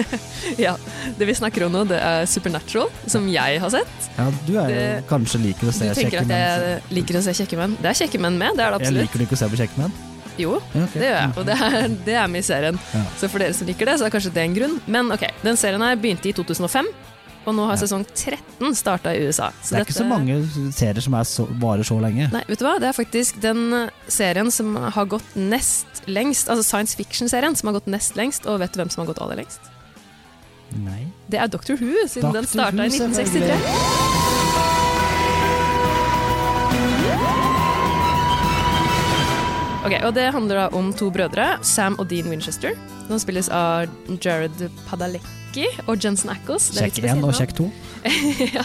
ja. 0.66 0.76
Det 1.18 1.28
vi 1.28 1.36
snakker 1.36 1.66
om 1.66 1.76
nå, 1.76 1.84
det 1.90 2.00
er 2.00 2.24
Supernatural, 2.30 2.88
som 3.12 3.28
jeg 3.28 3.60
har 3.60 3.74
sett. 3.76 4.10
Ja, 4.16 4.30
du 4.46 4.54
er 4.56 4.72
jo 4.72 4.74
Det- 4.80 5.06
kanskje 5.10 5.42
liker 5.42 5.68
å 5.68 5.74
Du 5.76 5.94
tenker 6.00 6.22
at 6.22 6.24
at 6.24 6.32
menn. 6.32 6.36
jeg 6.38 6.82
liker 6.96 7.20
å 7.20 7.26
se 7.28 7.36
kjekke 7.42 7.60
menn. 7.60 7.76
Det 7.82 7.92
er 7.92 8.04
kjekke 8.06 8.20
menn 8.20 8.38
med, 8.40 8.56
det 8.56 8.64
er 8.64 8.78
det 8.78 8.88
Jeg 8.88 9.00
liker 9.02 9.18
du 9.18 9.24
ikke 9.26 9.36
å 9.36 9.44
se 9.44 9.52
på 9.52 9.60
kjekke 9.60 9.82
menn? 9.84 9.92
Jo, 10.40 10.58
okay. 10.60 11.00
det 11.00 11.08
gjør 11.08 11.18
jeg, 11.18 11.32
og 11.36 11.48
det 11.48 11.56
er, 11.66 11.76
det 12.06 12.16
er 12.20 12.30
med 12.30 12.44
i 12.44 12.46
serien. 12.46 12.78
Ja. 12.92 13.02
Så 13.20 13.30
for 13.32 13.42
dere 13.42 13.56
som 13.56 13.68
liker 13.68 13.88
det, 13.88 13.98
så 14.00 14.06
er 14.06 14.14
kanskje 14.14 14.32
det 14.36 14.44
en 14.44 14.56
grunn. 14.56 14.78
Men 14.86 15.12
ok, 15.14 15.26
den 15.42 15.58
serien 15.60 15.84
her 15.84 15.98
begynte 16.00 16.30
i 16.30 16.34
2005, 16.36 16.90
og 17.46 17.54
nå 17.54 17.66
har 17.70 17.78
sesong 17.78 18.02
13 18.10 18.74
starta 18.74 19.12
i 19.14 19.22
USA. 19.28 19.52
Det 19.62 19.78
er 19.78 19.86
ikke 19.86 19.94
så 19.94 20.06
mange 20.08 20.40
serier 20.74 21.04
som 21.04 21.14
så, 21.28 21.46
varer 21.62 21.86
så 21.86 21.98
lenge. 22.02 22.26
Nei, 22.34 22.42
vet 22.48 22.60
du 22.60 22.66
hva? 22.66 22.74
Det 22.82 22.90
er 22.90 22.96
faktisk 22.96 23.38
den 23.44 23.62
serien 24.10 24.50
som 24.54 24.74
har 24.76 25.08
gått 25.14 25.38
nest 25.38 26.02
lengst, 26.10 26.50
altså 26.50 26.66
science 26.66 26.98
fiction-serien 26.98 27.54
som 27.58 27.70
har 27.70 27.78
gått 27.78 27.88
nest 27.90 28.18
lengst, 28.18 28.50
og 28.50 28.60
vet 28.64 28.74
du 28.74 28.82
hvem 28.82 28.90
som 28.92 29.04
har 29.04 29.12
gått 29.14 29.22
aller 29.22 29.44
lengst? 29.44 29.70
Nei. 30.82 31.06
Det 31.30 31.38
er 31.38 31.50
Doctor 31.50 31.78
Who, 31.78 31.94
siden 32.10 32.32
den 32.34 32.42
Doctor 32.42 32.52
starta 32.58 32.90
i 32.90 32.90
Who, 32.90 33.08
1963. 33.14 34.05
Ok, 39.86 39.96
og 40.02 40.14
Det 40.16 40.26
handler 40.34 40.62
da 40.64 40.66
om 40.74 40.92
to 40.96 41.10
brødre, 41.14 41.46
Sam 41.62 41.94
og 42.02 42.08
Dean 42.10 42.30
Winchester. 42.32 42.74
De 43.06 43.18
spilles 43.22 43.48
av 43.54 43.86
Jared 44.18 44.64
Padalecki 44.88 45.68
og 45.86 46.02
Jensen 46.02 46.32
Ackles. 46.32 46.72
Kjekk 46.74 47.04
1 47.04 47.22
og 47.22 47.36
kjekk 47.38 47.54
2. 47.60 47.66
ja. 48.56 48.64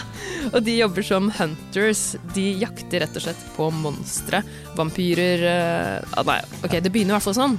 Og 0.50 0.58
de 0.66 0.74
jobber 0.80 1.06
som 1.06 1.30
hunters. 1.38 2.16
De 2.34 2.48
jakter 2.64 3.04
rett 3.04 3.20
og 3.20 3.26
slett 3.28 3.44
på 3.54 3.68
monstre. 3.74 4.42
Vampyrer 4.78 5.46
ah, 6.02 6.26
Nei, 6.26 6.40
ok, 6.64 6.80
det 6.82 6.90
begynner 6.90 7.14
i 7.14 7.18
hvert 7.20 7.28
fall 7.30 7.38
sånn. 7.38 7.56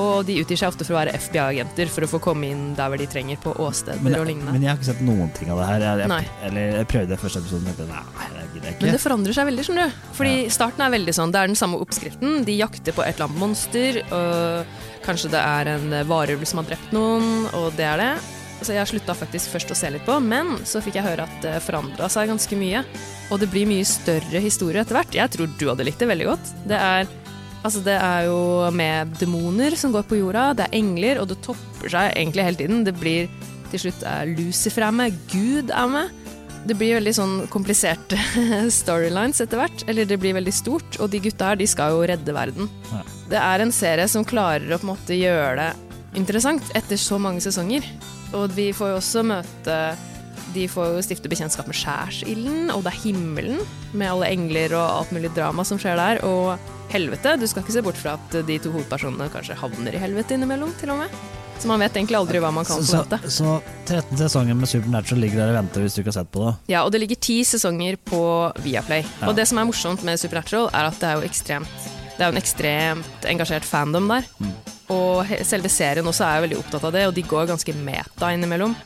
Og 0.00 0.24
de 0.26 0.40
utgir 0.42 0.58
seg 0.58 0.72
ofte 0.72 0.86
for 0.86 0.96
å 0.96 1.00
være 1.00 1.14
FBI-agenter 1.18 1.90
for 1.90 2.06
å 2.06 2.10
få 2.10 2.18
komme 2.22 2.48
inn 2.50 2.72
der 2.78 2.90
hvor 2.90 2.98
de 2.98 3.06
trenger, 3.10 3.38
på 3.42 3.52
åsteder 3.62 4.02
Men, 4.02 4.16
og 4.18 4.26
lignende. 4.26 4.54
men 4.54 4.64
jeg 4.66 4.72
har 4.72 4.80
ikke 4.80 4.90
sett 4.90 5.04
noen 5.06 5.30
ting 5.36 5.52
av 5.54 5.62
det 5.62 5.68
her. 5.70 5.84
Jeg, 5.86 6.10
jeg, 6.10 6.32
eller 6.48 6.80
jeg 6.80 6.90
prøvde 6.90 7.20
første 7.22 7.42
episoden, 7.44 7.68
men 7.70 7.92
nei, 7.94 8.33
jeg 8.70 8.80
Men 8.80 8.94
det 8.96 9.02
forandrer 9.02 9.36
seg 9.36 9.48
veldig, 9.48 9.64
skjønner 9.66 9.90
du. 9.90 10.06
Fordi 10.18 10.34
starten 10.52 10.84
er 10.84 10.94
veldig 10.94 11.14
sånn, 11.16 11.34
det 11.34 11.40
er 11.40 11.50
den 11.50 11.58
samme 11.58 11.80
oppskriften. 11.82 12.40
De 12.46 12.56
jakter 12.58 12.96
på 12.96 13.04
et 13.04 13.14
eller 13.16 13.28
annet 13.28 13.42
monster, 13.42 14.00
og 14.14 15.04
kanskje 15.04 15.32
det 15.34 15.42
er 15.42 15.74
en 15.74 15.98
varulv 16.08 16.46
som 16.48 16.62
har 16.62 16.70
drept 16.72 16.94
noen, 16.96 17.48
og 17.58 17.74
det 17.78 17.86
er 17.88 18.02
det. 18.02 18.14
Så 18.64 18.72
jeg 18.72 18.88
slutta 18.88 19.16
faktisk 19.18 19.52
først 19.52 19.72
å 19.74 19.76
se 19.76 19.90
litt 19.92 20.06
på, 20.06 20.16
men 20.24 20.54
så 20.64 20.80
fikk 20.84 20.96
jeg 20.96 21.04
høre 21.04 21.26
at 21.26 21.34
det 21.44 21.58
forandra 21.64 22.08
seg 22.12 22.30
ganske 22.30 22.56
mye. 22.56 22.84
Og 23.32 23.42
det 23.42 23.50
blir 23.52 23.68
mye 23.68 23.84
større 23.88 24.40
historie 24.40 24.80
etter 24.80 24.96
hvert. 24.96 25.16
Jeg 25.16 25.32
tror 25.34 25.50
du 25.58 25.66
hadde 25.68 25.84
likt 25.84 26.00
det 26.00 26.08
veldig 26.08 26.28
godt. 26.30 26.52
Det 26.70 26.78
er, 26.78 27.10
altså 27.60 27.82
det 27.84 27.98
er 27.98 28.28
jo 28.30 28.38
med 28.72 29.12
demoner 29.20 29.76
som 29.76 29.92
går 29.92 30.06
på 30.08 30.20
jorda, 30.22 30.52
det 30.56 30.68
er 30.68 30.78
engler, 30.80 31.20
og 31.20 31.28
det 31.32 31.42
topper 31.44 31.92
seg 31.92 32.14
egentlig 32.14 32.48
hele 32.48 32.62
tiden. 32.62 32.86
Det 32.86 32.96
blir 32.96 33.28
til 33.74 33.88
slutt 33.88 34.04
er 34.06 34.30
Lucifer 34.30 34.86
er 34.86 34.94
med, 34.94 35.16
Gud 35.32 35.72
er 35.74 35.90
med. 35.90 36.23
Det 36.64 36.76
blir 36.80 36.96
veldig 36.96 37.12
sånn 37.12 37.34
kompliserte 37.52 38.16
storylines 38.80 39.42
etter 39.44 39.60
hvert. 39.60 39.84
Eller 39.90 40.08
det 40.08 40.18
blir 40.22 40.36
veldig 40.36 40.54
stort. 40.54 40.98
Og 41.02 41.10
de 41.12 41.20
gutta 41.26 41.52
her, 41.52 41.60
de 41.60 41.68
skal 41.68 41.92
jo 41.92 42.06
redde 42.08 42.36
verden. 42.36 42.70
Ja. 42.92 43.02
Det 43.34 43.40
er 43.40 43.64
en 43.64 43.74
serie 43.74 44.08
som 44.08 44.24
klarer 44.24 44.72
å 44.72 44.80
på 44.80 44.88
en 44.88 44.94
måte 44.94 45.18
gjøre 45.18 45.54
det 45.60 45.70
interessant 46.18 46.66
etter 46.78 47.00
så 47.00 47.18
mange 47.20 47.42
sesonger. 47.44 47.86
Og 48.34 48.50
vi 48.56 48.70
får 48.74 48.94
jo 48.94 48.98
også 48.98 49.22
møte 49.26 49.78
De 50.54 50.66
får 50.70 50.92
jo 50.94 51.02
stifte 51.02 51.30
bekjentskap 51.30 51.66
med 51.66 51.76
skjærsilden, 51.78 52.68
og 52.70 52.84
det 52.86 52.92
er 52.92 53.00
himmelen, 53.02 53.62
med 53.92 54.10
alle 54.12 54.28
engler 54.30 54.74
og 54.78 54.84
alt 54.84 55.14
mulig 55.14 55.32
drama 55.34 55.64
som 55.66 55.80
skjer 55.82 55.98
der. 55.98 56.20
Og 56.28 56.54
helvete. 56.94 57.36
Du 57.40 57.46
skal 57.50 57.64
ikke 57.64 57.74
se 57.74 57.82
bort 57.82 57.98
fra 57.98 58.14
at 58.18 58.36
de 58.46 58.58
to 58.62 58.70
hovedpersonene 58.74 59.30
kanskje 59.32 59.56
havner 59.58 59.96
i 59.96 60.02
helvete 60.02 60.36
innimellom, 60.36 60.74
til 60.78 60.94
og 60.94 61.02
med. 61.02 61.16
Så 61.58 61.68
man 61.70 61.80
vet 61.80 61.94
egentlig 61.96 62.16
aldri 62.18 62.40
hva 62.42 62.50
man 62.52 62.66
kan 62.68 62.82
Så, 62.82 62.98
forvente. 63.04 63.30
så 63.30 63.54
13 63.86 64.18
sesonger 64.20 64.56
med 64.58 64.68
Supernatural 64.68 65.20
ligger 65.22 65.40
der 65.40 65.52
og 65.54 65.58
venter 65.62 65.84
hvis 65.84 65.94
du 65.96 66.02
ikke 66.02 66.10
har 66.12 66.18
sett 66.18 66.32
på 66.34 66.44
det. 66.44 66.54
Ja, 66.74 66.82
og 66.84 66.92
det 66.92 67.00
ligger 67.00 67.20
ti 67.20 67.38
sesonger 67.46 67.96
på 68.04 68.20
Viaplay. 68.64 69.04
Ja. 69.20 69.28
Og 69.30 69.36
det 69.38 69.46
som 69.48 69.58
er 69.62 69.68
morsomt 69.70 70.04
med 70.04 70.20
Supernatural, 70.20 70.68
er 70.74 70.90
at 70.90 70.98
det 71.00 71.08
er 71.10 71.20
jo 71.20 71.28
ekstremt 71.28 71.90
Det 72.14 72.22
er 72.22 72.28
jo 72.30 72.36
en 72.36 72.42
ekstremt 72.42 73.24
engasjert 73.26 73.64
fandom 73.66 74.06
der. 74.12 74.26
Mm. 74.38 74.52
Og 74.94 75.26
selve 75.42 75.70
serien 75.72 76.06
også 76.06 76.22
er 76.28 76.36
jo 76.36 76.44
veldig 76.44 76.58
opptatt 76.60 76.84
av 76.84 76.92
det, 76.94 77.06
og 77.08 77.14
de 77.16 77.24
går 77.26 77.48
ganske 77.50 77.74
meta 77.74 78.28
innimellom. 78.30 78.76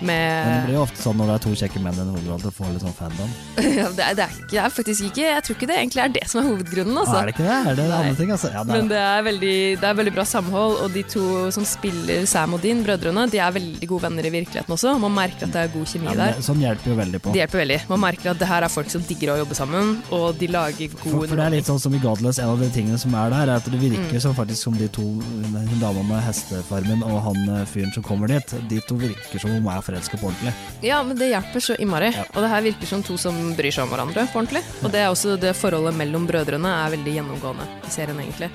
Men 0.00 0.48
det 0.48 0.66
blir 0.68 0.76
jo 0.78 0.82
ofte 0.84 1.00
sånn 1.02 1.16
når 1.20 1.30
det 1.30 1.34
er 1.34 1.42
to 1.44 1.52
kjekke 1.60 1.82
menn 1.84 1.94
i 1.98 2.02
en 2.02 2.10
hovedrolle, 2.14 2.42
du 2.50 2.54
får 2.56 2.72
litt 2.74 2.84
sånn 2.84 2.96
fandom. 2.98 3.30
ja, 3.78 3.88
det, 3.94 4.04
er, 4.04 4.16
det, 4.18 4.26
er 4.26 4.48
det 4.50 4.60
er 4.64 4.72
faktisk 4.74 5.04
ikke 5.08 5.22
Jeg 5.24 5.42
tror 5.46 5.56
ikke 5.56 5.68
det 5.70 5.76
egentlig 5.78 6.02
er 6.04 6.12
det 6.16 6.24
som 6.30 6.40
er 6.42 6.48
hovedgrunnen, 6.50 6.98
altså. 7.02 7.16
Er 7.20 7.28
det 7.30 7.34
ikke 7.36 7.46
det? 7.46 7.58
Er 7.72 7.78
det 7.78 7.86
Nei. 7.88 7.98
andre 8.00 8.16
ting, 8.20 8.32
altså? 8.34 8.50
Ja, 8.54 8.64
det 8.64 8.74
Men 8.78 8.90
det 8.90 9.00
er, 9.02 9.22
veldig, 9.28 9.54
det 9.82 9.88
er 9.90 9.98
veldig 10.00 10.14
bra 10.16 10.24
samhold, 10.28 10.76
og 10.84 10.94
de 10.94 11.04
to 11.14 11.24
som 11.54 11.66
spiller 11.68 12.26
Sam 12.30 12.56
og 12.58 12.62
Dean, 12.64 12.82
brødrene, 12.86 13.26
de 13.32 13.40
er 13.42 13.54
veldig 13.58 13.90
gode 13.90 14.06
venner 14.08 14.28
i 14.28 14.34
virkeligheten 14.34 14.76
også. 14.76 14.96
Man 15.04 15.14
merker 15.14 15.48
at 15.48 15.54
det 15.54 15.62
er 15.66 15.72
god 15.74 15.90
kjemi 15.92 16.10
ja, 16.10 16.16
der. 16.20 16.42
sånn 16.44 16.62
hjelper 16.64 16.92
jo 16.94 16.98
veldig 17.00 17.22
på. 17.24 17.34
Det 17.34 17.42
hjelper 17.44 17.62
veldig. 17.64 17.80
Man 17.94 18.02
merker 18.04 18.32
at 18.34 18.42
det 18.42 18.50
her 18.50 18.66
er 18.68 18.72
folk 18.72 18.90
som 18.92 19.04
digger 19.08 19.34
å 19.34 19.38
jobbe 19.44 19.58
sammen, 19.58 19.94
og 20.14 20.26
de 20.40 20.50
lager 20.50 20.90
god 20.94 21.04
For, 21.04 21.28
for 21.30 21.38
det 21.40 21.46
er 21.48 21.54
litt 21.56 21.68
sånn 21.70 21.80
som 21.82 21.94
i 21.96 22.02
Godless, 22.02 22.40
en 22.42 22.52
av 22.54 22.60
de 22.62 22.70
tingene 22.74 22.98
som 23.00 23.14
er 23.18 23.32
der, 23.34 23.48
er 23.54 23.56
at 23.62 23.70
det 23.70 23.80
virker 23.80 24.02
Mm. 24.04 24.20
som 24.20 24.34
faktisk 24.34 24.62
som 24.62 24.74
de 24.78 24.86
to, 24.88 25.02
hun 25.02 25.80
dama 25.80 26.02
med 26.06 26.20
hestefarmen 26.22 27.02
og 27.06 27.16
han 27.24 27.38
eh, 27.56 27.64
fyren 27.66 27.92
som 27.94 28.02
kommer 28.04 28.28
dit, 28.30 28.54
de 28.70 28.80
to 28.88 28.96
virker 29.00 29.40
som 29.42 29.50
om 29.54 29.62
de 29.64 29.70
er 29.74 29.83
forelska 29.84 30.18
på 30.20 30.30
ordentlig. 30.30 30.54
Ja, 30.84 31.02
men 31.06 31.18
det 31.20 31.30
hjelper 31.30 31.64
så 31.64 31.76
innmari. 31.78 32.10
Ja. 32.14 32.24
Og 32.32 32.44
det 32.44 32.50
her 32.52 32.64
virker 32.64 32.90
som 32.90 33.04
to 33.06 33.18
som 33.20 33.38
bryr 33.58 33.74
seg 33.74 33.86
om 33.86 33.92
hverandre 33.92 34.26
på 34.32 34.40
ordentlig. 34.40 34.64
Og 34.82 34.92
det 34.94 35.02
er 35.04 35.12
også 35.12 35.36
det 35.40 35.54
forholdet 35.58 35.96
mellom 35.98 36.26
brødrene 36.30 36.72
er 36.82 36.94
veldig 36.96 37.16
gjennomgående 37.18 37.68
i 37.84 37.92
serien, 37.94 38.20
egentlig. 38.24 38.50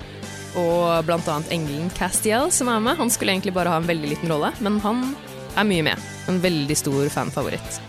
og 0.57 1.05
blant 1.05 1.27
annet 1.29 1.51
engelen 1.53 1.91
Castiel 1.93 2.49
som 2.51 2.71
er 2.73 2.81
med. 2.81 2.97
Han 2.97 3.11
skulle 3.13 3.35
egentlig 3.35 3.53
bare 3.53 3.69
ha 3.69 3.77
en 3.79 3.89
veldig 3.89 4.15
liten 4.15 4.31
rolle, 4.31 4.49
men 4.65 4.79
han 4.83 5.03
er 5.55 5.67
mye 5.69 5.85
med. 5.91 6.07
En 6.27 6.41
veldig 6.41 6.77
stor 6.77 7.09
fanfavoritt. 7.13 7.81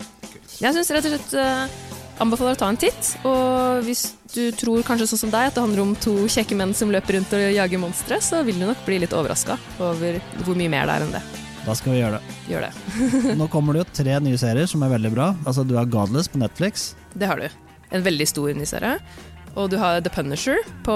Jeg 0.61 0.75
syns 0.75 0.91
rett 0.93 1.07
og 1.09 1.15
slett 1.15 1.33
uh, 1.41 1.91
anbefaler 2.21 2.55
å 2.55 2.59
ta 2.61 2.69
en 2.69 2.79
titt. 2.79 3.13
Og 3.27 3.81
hvis 3.87 4.11
du 4.35 4.43
tror 4.55 4.85
kanskje 4.87 5.09
sånn 5.11 5.25
som 5.25 5.33
deg 5.33 5.49
at 5.49 5.57
det 5.57 5.63
handler 5.65 5.83
om 5.83 5.95
to 5.99 6.15
kjekke 6.31 6.57
menn 6.57 6.75
som 6.77 6.91
løper 6.93 7.17
rundt 7.17 7.33
og 7.35 7.47
jager 7.55 7.81
monstre, 7.81 8.21
så 8.23 8.43
vil 8.47 8.61
du 8.61 8.67
nok 8.69 8.85
bli 8.87 9.01
litt 9.03 9.15
overraska 9.17 9.57
over 9.81 10.21
hvor 10.45 10.59
mye 10.59 10.71
mer 10.71 10.87
det 10.87 10.99
er 10.99 11.07
enn 11.07 11.15
det. 11.17 11.23
Da 11.65 11.75
skal 11.77 11.93
vi 11.93 11.99
gjøre 12.01 12.17
det. 12.17 12.37
Gjør 12.49 12.67
det. 12.67 12.71
Nå 13.39 13.47
kommer 13.53 13.77
det 13.77 13.83
jo 13.83 13.89
tre 14.01 14.15
nye 14.23 14.39
serier 14.41 14.69
som 14.69 14.81
er 14.85 14.93
veldig 14.95 15.11
bra. 15.13 15.31
Altså, 15.45 15.65
du 15.67 15.75
har 15.77 15.89
Godless 15.89 16.31
på 16.31 16.41
Netflix. 16.41 16.91
Det 17.13 17.29
har 17.29 17.41
du. 17.41 17.47
En 17.91 18.05
veldig 18.05 18.27
stor 18.29 18.53
ny 18.57 18.65
serie. 18.65 18.97
Og 19.59 19.69
du 19.71 19.77
har 19.81 19.99
The 20.01 20.11
Punisher 20.13 20.63
på 20.85 20.95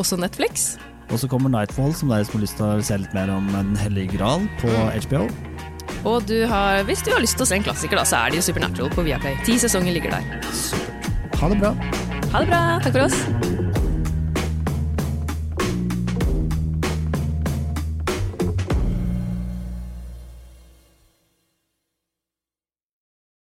også 0.00 0.18
Netflix. 0.18 0.74
Og 1.12 1.20
så 1.20 1.28
kommer 1.28 1.52
Nightfall, 1.52 1.92
som 1.94 2.10
dere 2.10 2.24
som 2.24 2.38
har 2.38 2.46
lyst 2.46 2.56
til 2.58 2.66
å 2.66 2.84
se 2.84 2.96
litt 3.02 3.14
mer 3.16 3.30
om 3.34 3.50
Den 3.52 3.74
hellige 3.76 4.16
gral 4.16 4.48
på 4.62 4.72
HBO. 5.04 5.26
Og 6.08 6.24
du 6.28 6.38
har, 6.48 6.82
hvis 6.88 7.04
du 7.04 7.12
har 7.12 7.22
lyst 7.24 7.38
til 7.38 7.46
å 7.46 7.48
se 7.52 7.60
en 7.60 7.64
klassiker, 7.64 8.00
da, 8.00 8.04
så 8.08 8.24
er 8.24 8.32
det 8.32 8.40
jo 8.40 8.48
Supernatural 8.50 8.92
på 8.92 9.04
Viaplay. 9.06 9.36
Ti 9.46 9.60
sesonger 9.60 9.96
ligger 9.96 10.16
der. 10.16 10.44
Ha 11.40 11.52
det 11.52 11.60
bra. 11.60 11.74
Ha 12.32 12.44
det 12.44 12.48
bra. 12.52 12.62
Takk 12.84 12.96
for 12.96 13.06
oss. 13.08 13.43